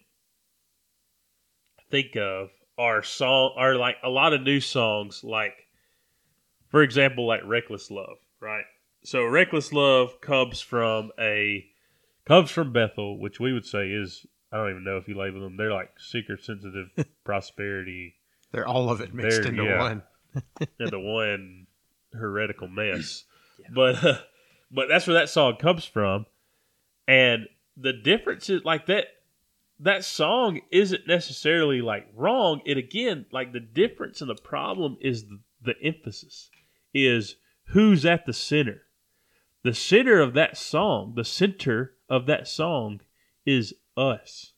[1.89, 5.53] think of are song are like a lot of new songs, like
[6.69, 8.65] for example, like "Reckless Love," right?
[9.03, 11.65] So "Reckless Love" comes from a
[12.25, 15.41] comes from Bethel, which we would say is I don't even know if you label
[15.41, 15.57] them.
[15.57, 16.89] They're like seeker sensitive
[17.25, 18.13] prosperity
[18.51, 19.79] They're all of it mixed There- into yeah.
[19.81, 20.03] one.
[20.79, 21.67] one
[22.13, 23.23] heretical mess.
[23.73, 24.17] But uh,
[24.71, 26.25] but that's where that song comes from,
[27.07, 27.47] and
[27.77, 29.05] the difference is like that.
[29.79, 32.61] That song isn't necessarily like wrong.
[32.65, 36.49] It again, like the difference and the problem is the, the emphasis
[36.93, 37.37] is
[37.67, 38.81] who's at the center.
[39.63, 42.99] The center of that song, the center of that song
[43.45, 44.53] is us.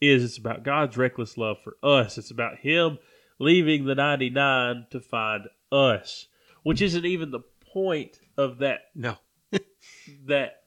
[0.00, 2.18] Is it's about God's reckless love for us.
[2.18, 2.98] It's about Him
[3.38, 6.26] leaving the 99 to find us,
[6.62, 7.42] which isn't even the
[7.72, 9.16] point of that No.
[10.26, 10.62] that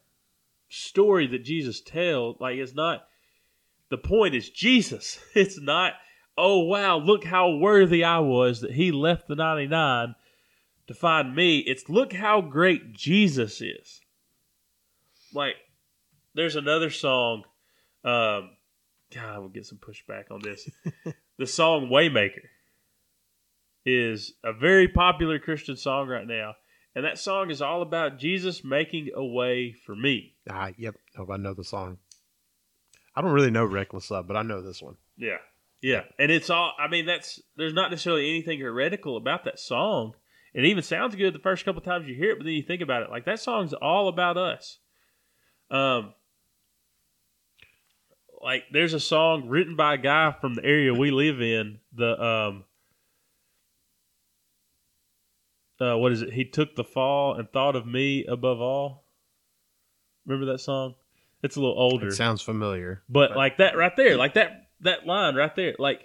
[0.70, 2.40] story that Jesus tells.
[2.40, 3.08] Like it's not
[3.90, 5.20] the point is Jesus.
[5.36, 5.94] It's not
[6.38, 10.16] oh wow, look how worthy I was that he left the 99
[10.88, 11.60] to find me.
[11.60, 14.02] It's look how great Jesus is.
[15.34, 15.56] Like
[16.34, 17.44] there's another song
[18.06, 18.52] um
[19.14, 20.70] God, we'll get some pushback on this.
[21.38, 22.48] the song Waymaker
[23.86, 26.56] is a very popular Christian song right now.
[26.96, 30.36] And that song is all about Jesus making a way for me.
[30.50, 30.96] Ah, yep.
[31.18, 31.98] No, I know the song.
[33.16, 34.96] I don't really know Reckless Love, but I know this one.
[35.18, 35.38] Yeah.
[35.82, 36.02] Yeah.
[36.18, 40.14] And it's all, I mean, that's, there's not necessarily anything heretical about that song.
[40.54, 42.82] It even sounds good the first couple times you hear it, but then you think
[42.82, 43.10] about it.
[43.10, 44.80] Like, that song's all about us.
[45.70, 46.14] Um,
[48.46, 51.80] like, there's a song written by a guy from the area we live in.
[51.94, 52.64] The, um,
[55.82, 56.32] uh, what is it?
[56.32, 59.04] He took the fall and thought of me above all.
[60.28, 60.94] Remember that song?
[61.42, 62.10] It's a little older.
[62.10, 63.02] It sounds familiar.
[63.10, 66.04] But like that right there, like that that line right there, like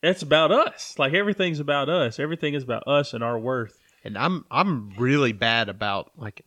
[0.00, 0.94] that's about us.
[0.98, 2.18] Like everything's about us.
[2.18, 3.78] Everything is about us and our worth.
[4.04, 6.42] And I'm I'm really bad about like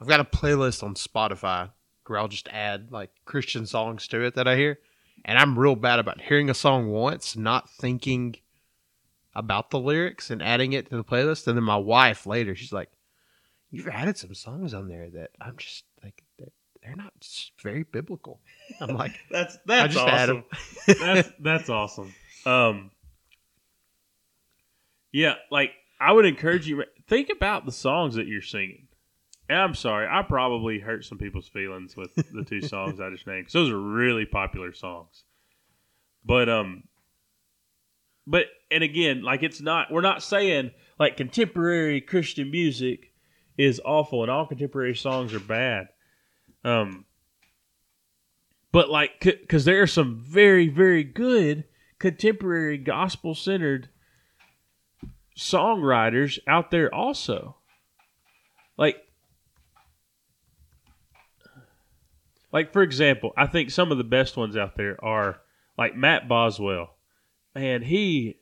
[0.00, 1.70] I've got a playlist on Spotify
[2.08, 4.78] where I'll just add like Christian songs to it that I hear.
[5.24, 8.36] And I'm real bad about hearing a song once, not thinking
[9.34, 11.46] about the lyrics and adding it to the playlist.
[11.46, 12.90] And then my wife later, she's like,
[13.70, 16.48] You've added some songs on there that I'm just like they're-
[16.96, 17.12] not
[17.62, 18.40] very biblical.
[18.80, 20.44] I'm like, That's that's awesome.
[20.86, 22.14] that's that's awesome.
[22.46, 22.90] Um,
[25.12, 28.87] yeah, like I would encourage you think about the songs that you're singing.
[29.48, 33.26] And I'm sorry, I probably hurt some people's feelings with the two songs I just
[33.26, 35.24] named 'cause those are really popular songs.
[36.24, 36.84] But um,
[38.26, 39.90] but and again, like it's not.
[39.90, 43.12] We're not saying like contemporary Christian music
[43.56, 45.88] is awful and all contemporary songs are bad.
[46.64, 47.06] Um,
[48.70, 51.64] but like, because there are some very, very good
[51.98, 53.88] contemporary gospel centered
[55.36, 57.56] songwriters out there also.
[58.76, 58.96] Like,
[62.52, 65.40] like for example, I think some of the best ones out there are
[65.76, 66.96] like Matt Boswell.
[67.54, 68.36] Man, he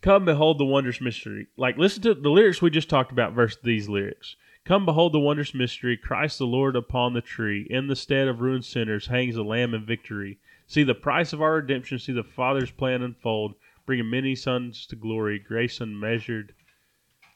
[0.00, 1.48] come behold the wondrous mystery.
[1.56, 4.36] Like listen to the lyrics we just talked about versus these lyrics.
[4.64, 7.66] Come behold the wondrous mystery, Christ the Lord upon the tree.
[7.70, 10.38] In the stead of ruined sinners hangs a lamb in victory.
[10.66, 13.54] See the price of our redemption, see the Father's plan unfold,
[13.86, 16.52] bringing many sons to glory, grace unmeasured,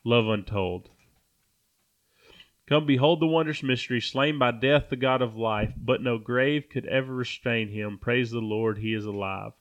[0.05, 0.91] love untold.
[2.73, 6.71] Come behold the wondrous mystery, slain by death, the God of life, but no grave
[6.73, 7.99] could ever restrain him.
[8.01, 9.53] Praise the Lord, he is alive.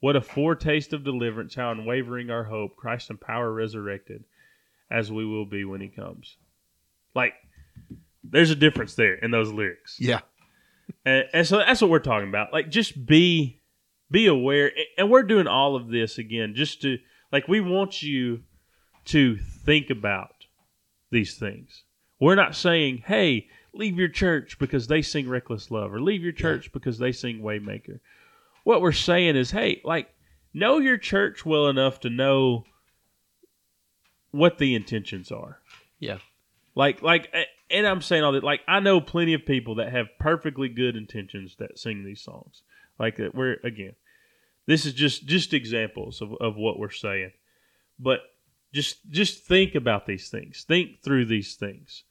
[0.00, 4.24] What a foretaste of deliverance, how unwavering our hope, Christ in power resurrected,
[4.90, 6.36] as we will be when he comes.
[7.14, 7.32] Like,
[8.22, 9.96] there's a difference there in those lyrics.
[9.98, 10.20] Yeah.
[11.06, 12.52] And, and so that's what we're talking about.
[12.52, 13.62] Like, just be
[14.10, 14.72] be aware.
[14.98, 16.98] And we're doing all of this again just to
[17.32, 18.42] like we want you
[19.06, 20.44] to think about
[21.10, 21.84] these things.
[22.22, 26.30] We're not saying, "Hey, leave your church because they sing Reckless Love," or "Leave your
[26.30, 27.98] church because they sing Waymaker."
[28.62, 30.14] What we're saying is, "Hey, like
[30.54, 32.64] know your church well enough to know
[34.30, 35.62] what the intentions are."
[35.98, 36.18] Yeah.
[36.76, 37.34] Like, like,
[37.68, 38.44] and I'm saying all that.
[38.44, 42.62] Like, I know plenty of people that have perfectly good intentions that sing these songs.
[43.00, 43.96] Like, that we're again,
[44.66, 47.32] this is just just examples of, of what we're saying.
[47.98, 48.20] But
[48.72, 50.62] just just think about these things.
[50.62, 52.04] Think through these things.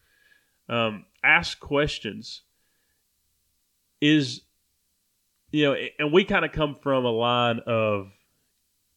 [0.70, 2.41] Um, ask questions.
[3.99, 4.41] Is
[5.51, 8.12] you know, and we kind of come from a line of,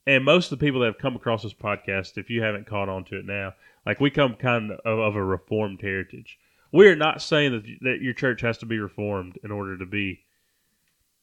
[0.07, 2.89] and most of the people that have come across this podcast, if you haven't caught
[2.89, 3.55] on to it now,
[3.85, 6.39] like we come kind of of a reformed heritage.
[6.73, 9.87] We are not saying that that your church has to be reformed in order to
[9.87, 10.21] be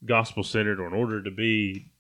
[0.06, 1.92] gospel centered or in order to be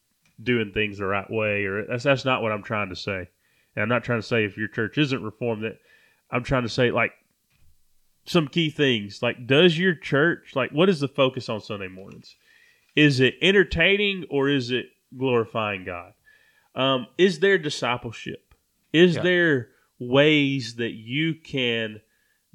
[0.41, 1.65] doing things the right way.
[1.65, 3.29] Or that's that's not what I'm trying to say.
[3.75, 5.79] And I'm not trying to say if your church isn't reformed that
[6.29, 7.13] I'm trying to say like
[8.25, 9.21] some key things.
[9.21, 12.35] Like, does your church like what is the focus on Sunday mornings?
[12.95, 16.13] Is it entertaining or is it glorifying God?
[16.75, 18.53] Um, is there discipleship?
[18.93, 19.21] Is Yeah.
[19.23, 19.69] there
[19.99, 22.01] ways that you can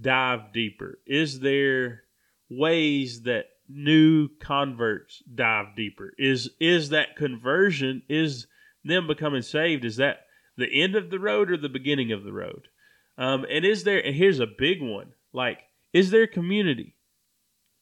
[0.00, 0.98] dive deeper?
[1.06, 2.04] Is there
[2.48, 6.12] ways that new converts dive deeper?
[6.18, 8.02] Is is that conversion?
[8.08, 8.46] Is
[8.84, 9.84] them becoming saved?
[9.84, 12.68] Is that the end of the road or the beginning of the road?
[13.18, 13.98] Um, and is there?
[14.04, 15.61] And here's a big one: like,
[15.93, 16.97] is there community?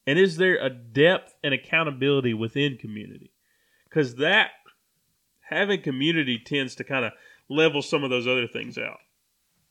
[0.07, 3.33] And is there a depth and accountability within community?
[3.89, 4.51] Because that
[5.49, 7.13] having community tends to kind of
[7.49, 8.99] level some of those other things out.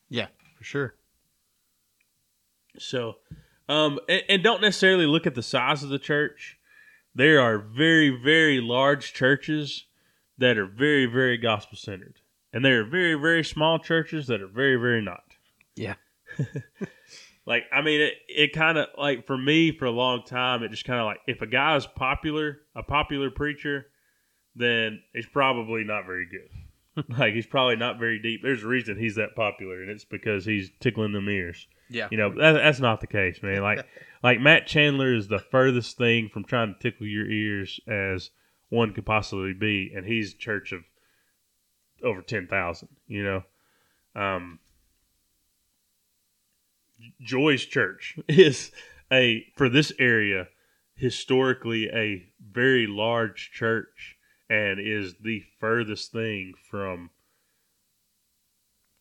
[0.08, 0.94] Yeah, for sure.
[2.78, 3.16] So,
[3.68, 6.58] um, and, and don't necessarily look at the size of the church.
[7.14, 9.84] There are very, very large churches
[10.38, 12.16] that are very, very gospel centered,
[12.52, 15.22] and there are very, very small churches that are very, very not.
[15.76, 15.94] Yeah.
[17.46, 20.70] Like, I mean, it, it kind of like for me for a long time, it
[20.70, 23.86] just kind of like if a guy is popular, a popular preacher,
[24.56, 27.04] then he's probably not very good.
[27.18, 28.40] like, he's probably not very deep.
[28.42, 31.66] There's a reason he's that popular, and it's because he's tickling them ears.
[31.90, 32.08] Yeah.
[32.10, 33.62] You know, that, that's not the case, man.
[33.62, 33.86] Like,
[34.22, 38.30] like Matt Chandler is the furthest thing from trying to tickle your ears as
[38.70, 40.82] one could possibly be, and he's church of
[42.02, 42.88] over ten thousand.
[43.06, 43.42] You know,
[44.20, 44.58] um,
[47.22, 48.70] Joy's church is
[49.12, 50.48] a for this area
[50.96, 54.16] historically a very large church
[54.48, 57.10] and is the furthest thing from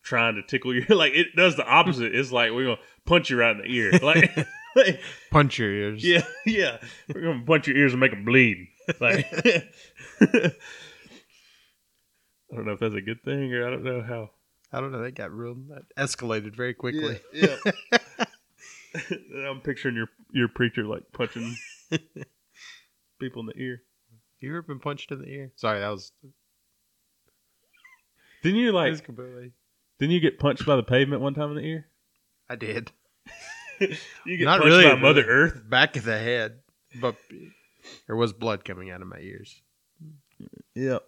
[0.04, 2.16] trying to tickle your like it does the opposite.
[2.16, 3.92] It's like we're gonna punch you right in the ear.
[4.02, 4.36] Like,
[4.76, 6.04] like Punch your ears.
[6.04, 6.78] yeah, yeah.
[7.14, 8.70] We're gonna punch your ears and make them bleed.
[9.00, 9.62] Like, I
[12.56, 14.32] don't know if that's a good thing or I don't know how.
[14.74, 15.02] I don't know.
[15.02, 17.20] They got real that escalated very quickly.
[17.32, 17.56] Yeah.
[19.48, 21.56] I'm picturing your your preacher like punching
[23.20, 23.82] people in the ear.
[24.40, 25.52] You ever been punched in the ear?
[25.56, 26.12] Sorry, that was,
[28.42, 28.92] Didn't you that like?
[28.92, 29.52] was completely.
[30.00, 31.88] Didn't you get punched by the pavement one time in the ear?
[32.50, 32.92] I did.
[34.26, 34.84] You get Not punched really.
[34.86, 35.62] by Mother Earth.
[35.68, 36.60] Back of the head,
[37.02, 37.16] but
[38.08, 39.62] there was blood coming out of my ears.
[40.76, 41.04] Yep.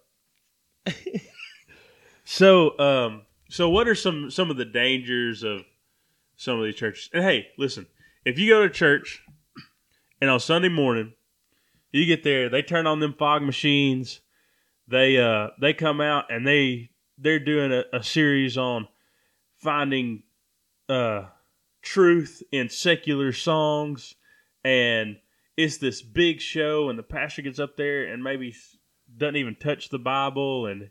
[2.24, 5.62] so, um, so what are some some of the dangers of
[6.36, 7.10] some of these churches?
[7.12, 7.86] And hey, listen,
[8.24, 9.22] if you go to church
[10.20, 11.12] and on Sunday morning
[11.92, 14.20] you get there, they turn on them fog machines,
[14.88, 18.88] they uh they come out and they they're doing a, a series on
[19.56, 20.22] finding
[20.88, 21.24] uh
[21.82, 24.16] truth in secular songs
[24.64, 25.16] and
[25.56, 28.54] it's this big show and the pastor gets up there and maybe
[29.16, 30.90] doesn't even touch the bible and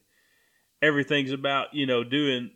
[0.86, 2.52] everything's about you know doing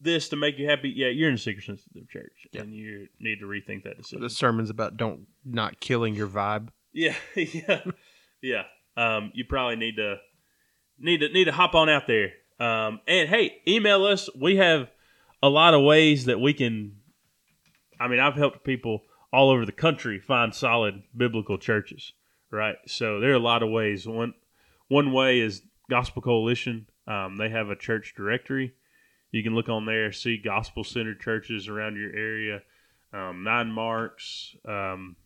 [0.00, 2.60] this to make you happy yeah you're in a seeker sensitive church Yeah.
[2.62, 6.68] and you need to rethink that decision The sermon's about don't not killing your vibe.
[6.92, 7.80] yeah, yeah,
[8.42, 8.62] yeah.
[8.96, 10.16] Um, you probably need to
[10.98, 12.30] need to need to hop on out there.
[12.58, 14.30] Um, and hey, email us.
[14.40, 14.88] We have
[15.42, 16.96] a lot of ways that we can.
[18.00, 19.02] I mean, I've helped people
[19.32, 22.12] all over the country find solid biblical churches.
[22.50, 24.06] Right, so there are a lot of ways.
[24.06, 24.32] One
[24.88, 26.86] one way is Gospel Coalition.
[27.06, 28.74] Um, they have a church directory.
[29.30, 32.62] You can look on there, see gospel centered churches around your area.
[33.12, 34.56] Um, Nine Marks.
[34.66, 35.16] Um,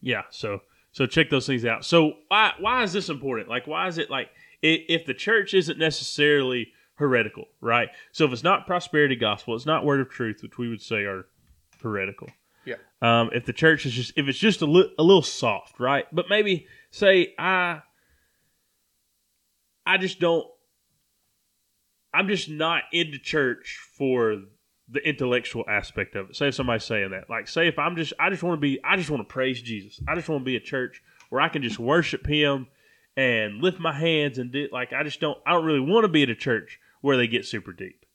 [0.00, 0.60] yeah, so
[0.92, 1.84] so check those things out.
[1.84, 3.48] So why why is this important?
[3.48, 4.30] Like why is it like
[4.62, 7.88] if the church isn't necessarily heretical, right?
[8.12, 11.02] So if it's not prosperity gospel, it's not word of truth, which we would say
[11.02, 11.26] are
[11.82, 12.28] heretical.
[12.64, 12.76] Yeah.
[13.02, 16.06] Um, if the church is just if it's just a, li- a little soft, right?
[16.12, 17.82] But maybe say I
[19.86, 20.46] I just don't
[22.14, 24.42] I'm just not into church for
[24.88, 26.36] the intellectual aspect of it.
[26.36, 27.28] Say if somebody's saying that.
[27.28, 29.60] Like say if I'm just I just want to be I just want to praise
[29.60, 30.00] Jesus.
[30.06, 32.68] I just want to be a church where I can just worship him
[33.16, 36.08] and lift my hands and do like I just don't I don't really want to
[36.08, 38.06] be at a church where they get super deep.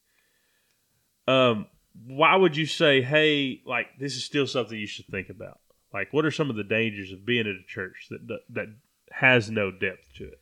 [1.28, 1.66] Um
[2.06, 5.60] why would you say, hey, like this is still something you should think about?
[5.92, 8.66] Like what are some of the dangers of being at a church that that, that
[9.12, 10.39] has no depth to it?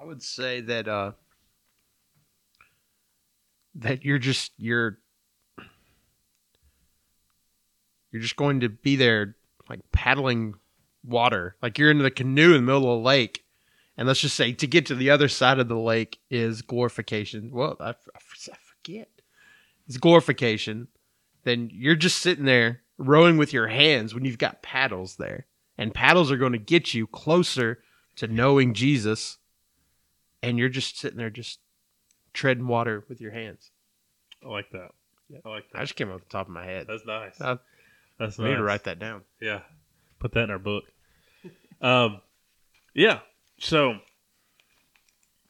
[0.00, 1.12] I would say that uh
[3.74, 4.98] that you're just you're
[8.10, 9.36] you're just going to be there
[9.68, 10.54] like paddling
[11.04, 11.56] water.
[11.62, 13.44] Like you're in the canoe in the middle of the lake.
[13.96, 17.50] And let's just say to get to the other side of the lake is glorification.
[17.52, 17.94] Well, I
[18.58, 19.08] forget.
[19.86, 20.88] It's glorification.
[21.44, 25.46] Then you're just sitting there rowing with your hands when you've got paddles there.
[25.76, 27.80] And paddles are going to get you closer
[28.16, 29.38] to knowing Jesus
[30.42, 31.60] and you're just sitting there just
[32.32, 33.70] treading water with your hands.
[34.44, 34.90] I like that.
[35.44, 35.78] I like that.
[35.78, 36.86] I just came off the top of my head.
[36.88, 37.40] That's nice.
[37.40, 37.58] I
[38.18, 39.22] That's I need to write that down.
[39.40, 39.60] Yeah.
[40.18, 40.84] Put that in our book.
[41.80, 42.20] Um
[42.94, 43.20] yeah.
[43.58, 43.96] So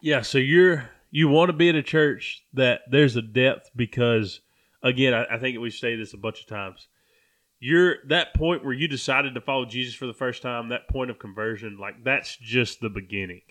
[0.00, 4.40] yeah, so you're you want to be at a church that there's a depth because
[4.82, 6.88] again, I, I think we've stated this a bunch of times.
[7.58, 11.10] You're that point where you decided to follow Jesus for the first time, that point
[11.10, 13.42] of conversion, like that's just the beginning.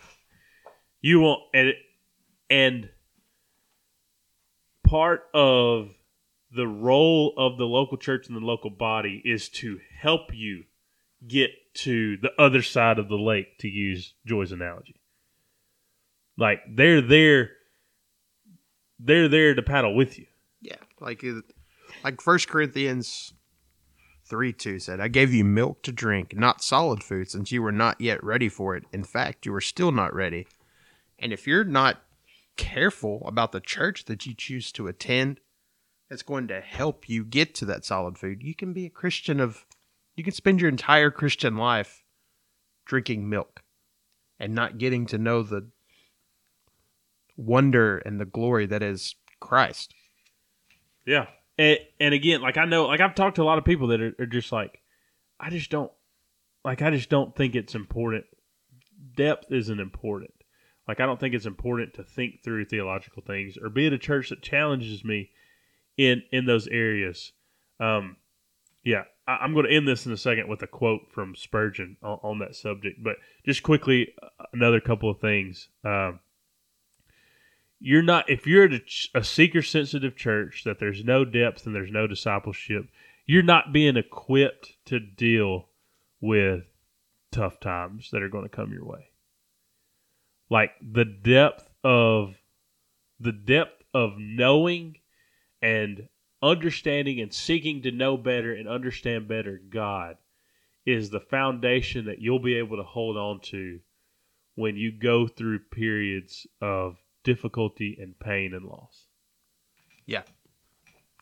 [1.02, 1.74] You want and
[2.50, 2.90] and
[4.86, 5.92] part of
[6.52, 10.64] the role of the local church and the local body is to help you
[11.28, 14.96] get to the other side of the lake, to use Joy's analogy.
[16.38, 17.52] Like they're there,
[19.00, 20.26] they're there to paddle with you.
[20.62, 21.24] Yeah, like
[22.04, 23.34] like First Corinthians
[24.26, 27.72] three two said, "I gave you milk to drink, not solid food, since you were
[27.72, 28.86] not yet ready for it.
[28.92, 30.48] In fact, you were still not ready.
[31.20, 32.02] And if you're not
[32.58, 35.40] careful about the church that you choose to attend,
[36.10, 38.42] that's going to help you get to that solid food.
[38.42, 39.66] You can be a Christian of,
[40.16, 42.04] you can spend your entire Christian life
[42.86, 43.62] drinking milk,
[44.40, 45.70] and not getting to know the
[47.38, 49.94] wonder and the glory that is Christ."
[51.06, 51.28] Yeah.
[51.58, 54.02] And, and again, like I know, like I've talked to a lot of people that
[54.02, 54.82] are, are just like,
[55.40, 55.92] I just don't,
[56.66, 58.26] like, I just don't think it's important.
[59.16, 60.32] Depth isn't important.
[60.90, 64.00] Like, I don't think it's important to think through theological things or be at a
[64.00, 65.30] church that challenges me
[65.98, 67.32] in in those areas.
[67.80, 68.18] Um,
[68.84, 71.98] yeah, I, I'm going to end this in a second with a quote from Spurgeon
[72.02, 73.04] on, on that subject.
[73.04, 75.70] But just quickly, uh, another couple of things.
[75.84, 76.22] Um,
[77.80, 78.82] you're not if you're at a,
[79.14, 82.90] a seeker sensitive church that there's no depth and there's no discipleship
[83.28, 85.70] you're not being equipped to deal
[86.20, 86.64] with
[87.32, 89.09] tough times that are going to come your way
[90.50, 92.36] like the depth of
[93.20, 94.98] the depth of knowing
[95.62, 96.08] and
[96.42, 100.18] understanding and seeking to know better and understand better god
[100.86, 103.80] is the foundation that you'll be able to hold on to
[104.56, 109.06] when you go through periods of difficulty and pain and loss.
[110.06, 110.24] Yeah.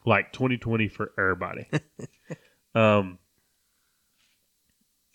[0.05, 1.67] Like 2020 for everybody.
[2.75, 3.19] um,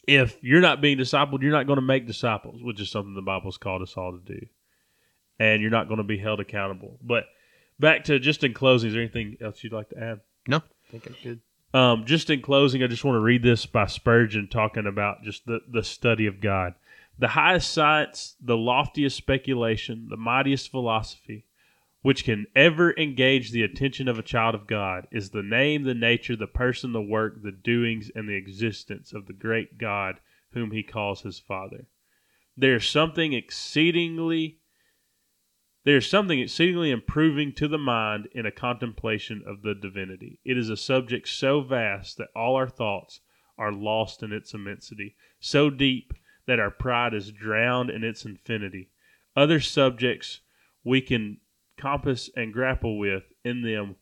[0.06, 3.22] if you're not being discipled, you're not going to make disciples, which is something the
[3.22, 4.46] Bible's called us all to do.
[5.38, 6.98] And you're not going to be held accountable.
[7.02, 7.24] But
[7.78, 10.20] back to just in closing, is there anything else you'd like to add?
[10.46, 11.40] No, I think I'm good.
[11.74, 15.46] Um, just in closing, I just want to read this by Spurgeon talking about just
[15.46, 16.74] the, the study of God.
[17.18, 21.46] The highest science, the loftiest speculation, the mightiest philosophy,
[22.02, 25.94] which can ever engage the attention of a child of God, is the name, the
[25.94, 30.20] nature, the person, the work, the doings, and the existence of the great God
[30.52, 31.86] whom he calls his Father.
[32.56, 34.58] There is something exceedingly
[35.84, 40.38] there is something exceedingly improving to the mind in a contemplation of the divinity.
[40.44, 43.20] It is a subject so vast that all our thoughts
[43.58, 46.12] are lost in its immensity, so deep
[46.46, 48.90] that our pride is drowned in its infinity.
[49.34, 50.40] Other subjects
[50.84, 51.38] we can
[51.76, 53.96] compass and grapple with, in them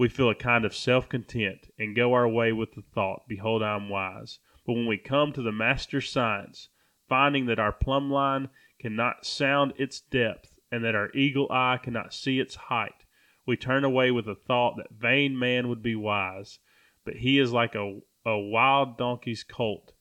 [0.00, 3.62] we feel a kind of self content and go our way with the thought, Behold,
[3.62, 4.38] I am wise.
[4.66, 6.70] But when we come to the master science,
[7.06, 8.48] finding that our plumb line
[8.80, 13.04] cannot sound its depth, and that our eagle eye cannot see its height,
[13.46, 16.60] we turn away with the thought that vain man would be wise,
[17.04, 19.92] but he is like a, a wild donkey's colt.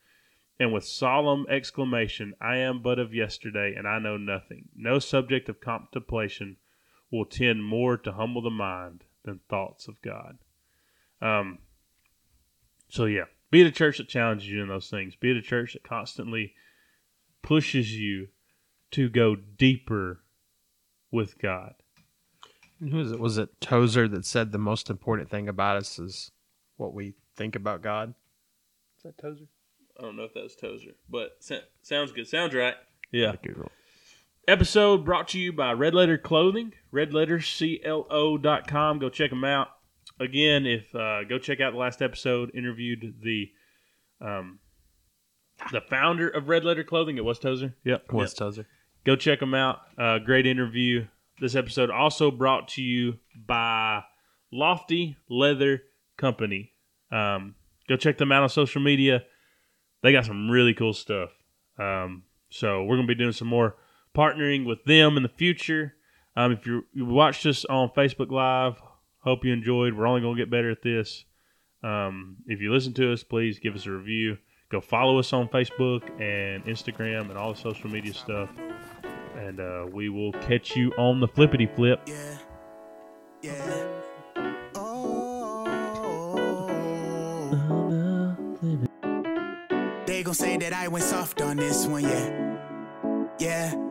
[0.61, 4.69] And with solemn exclamation, I am but of yesterday, and I know nothing.
[4.77, 6.55] No subject of contemplation
[7.11, 10.37] will tend more to humble the mind than thoughts of God.
[11.21, 11.59] Um,
[12.87, 15.15] so yeah, be it a church that challenges you in those things.
[15.15, 16.53] Be it a church that constantly
[17.41, 18.27] pushes you
[18.91, 20.21] to go deeper
[21.11, 21.73] with God.
[22.79, 23.19] Who was it?
[23.19, 26.31] Was it Tozer that said the most important thing about us is
[26.77, 28.13] what we think about God?
[28.97, 29.45] Is that Tozer?
[29.97, 32.27] I don't know if that was Tozer, but sa- sounds good.
[32.27, 32.75] Sounds right.
[33.11, 33.35] Yeah.
[34.49, 34.59] Google.
[34.59, 38.99] Episode brought to you by Red Letter Clothing, redletterclo.com.
[38.99, 39.67] Go check them out.
[40.19, 42.51] Again, if uh, go check out the last episode.
[42.53, 43.51] Interviewed the
[44.19, 44.59] um,
[45.71, 47.17] the founder of Red Letter Clothing.
[47.17, 47.75] It was Tozer.
[47.83, 48.05] Yep.
[48.09, 48.37] it Was Yep.
[48.37, 48.67] Tozer?
[49.05, 49.79] Go check them out.
[49.97, 51.07] Uh, great interview.
[51.39, 54.03] This episode also brought to you by
[54.51, 55.83] Lofty Leather
[56.17, 56.73] Company.
[57.11, 57.55] Um,
[57.87, 59.23] go check them out on social media.
[60.03, 61.29] They got some really cool stuff.
[61.77, 63.77] Um, so we're gonna be doing some more
[64.19, 65.93] partnering with them in the future.
[66.35, 68.81] Um, if you watched us on Facebook Live,
[69.19, 69.93] hope you enjoyed.
[69.93, 71.23] We're only gonna get better at this.
[71.83, 74.37] Um, if you listen to us, please give us a review.
[74.69, 78.49] Go follow us on Facebook and Instagram and all the social media stuff.
[79.37, 82.01] And uh, we will catch you on the flippity flip.
[82.05, 82.37] Yeah,
[83.41, 83.87] yeah.
[84.75, 85.65] Oh,
[90.05, 92.57] they say that I went soft on this one, yeah,
[93.39, 93.89] yeah.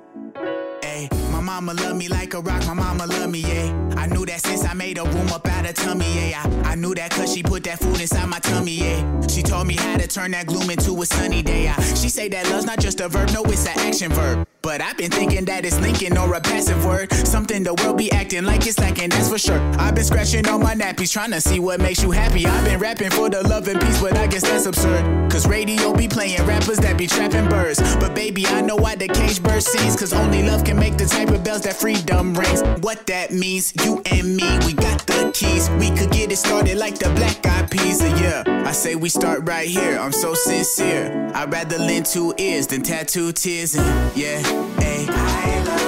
[1.48, 3.94] Mama love me like a rock, my mama love me, yeah.
[3.96, 6.42] I knew that since I made a room up out of tummy, yeah.
[6.62, 9.26] I, I knew that cause she put that food inside my tummy, yeah.
[9.28, 11.64] She told me how to turn that gloom into a sunny day.
[11.64, 11.80] Yeah.
[11.94, 14.47] She say that love's not just a verb, no, it's an action verb.
[14.62, 17.12] But I've been thinking that it's linking or a passive word.
[17.12, 19.60] Something the world be acting like it's lacking, that's for sure.
[19.78, 22.44] I've been scratching on my nappies, trying to see what makes you happy.
[22.44, 25.30] I've been rapping for the love and peace, but I guess that's absurd.
[25.30, 27.80] Cause radio be playing rappers that be trapping birds.
[27.96, 29.94] But baby, I know why the cage bird sings.
[29.96, 32.62] Cause only love can make the type of bells that freedom rings.
[32.80, 35.70] What that means, you and me, we got the keys.
[35.78, 38.02] We could get it started like the black eyed peas.
[38.02, 39.98] Yeah, I say we start right here.
[39.98, 41.30] I'm so sincere.
[41.34, 43.76] I'd rather lend two ears than tattoo tears.
[43.76, 44.47] And yeah.
[44.80, 45.87] Ay, I love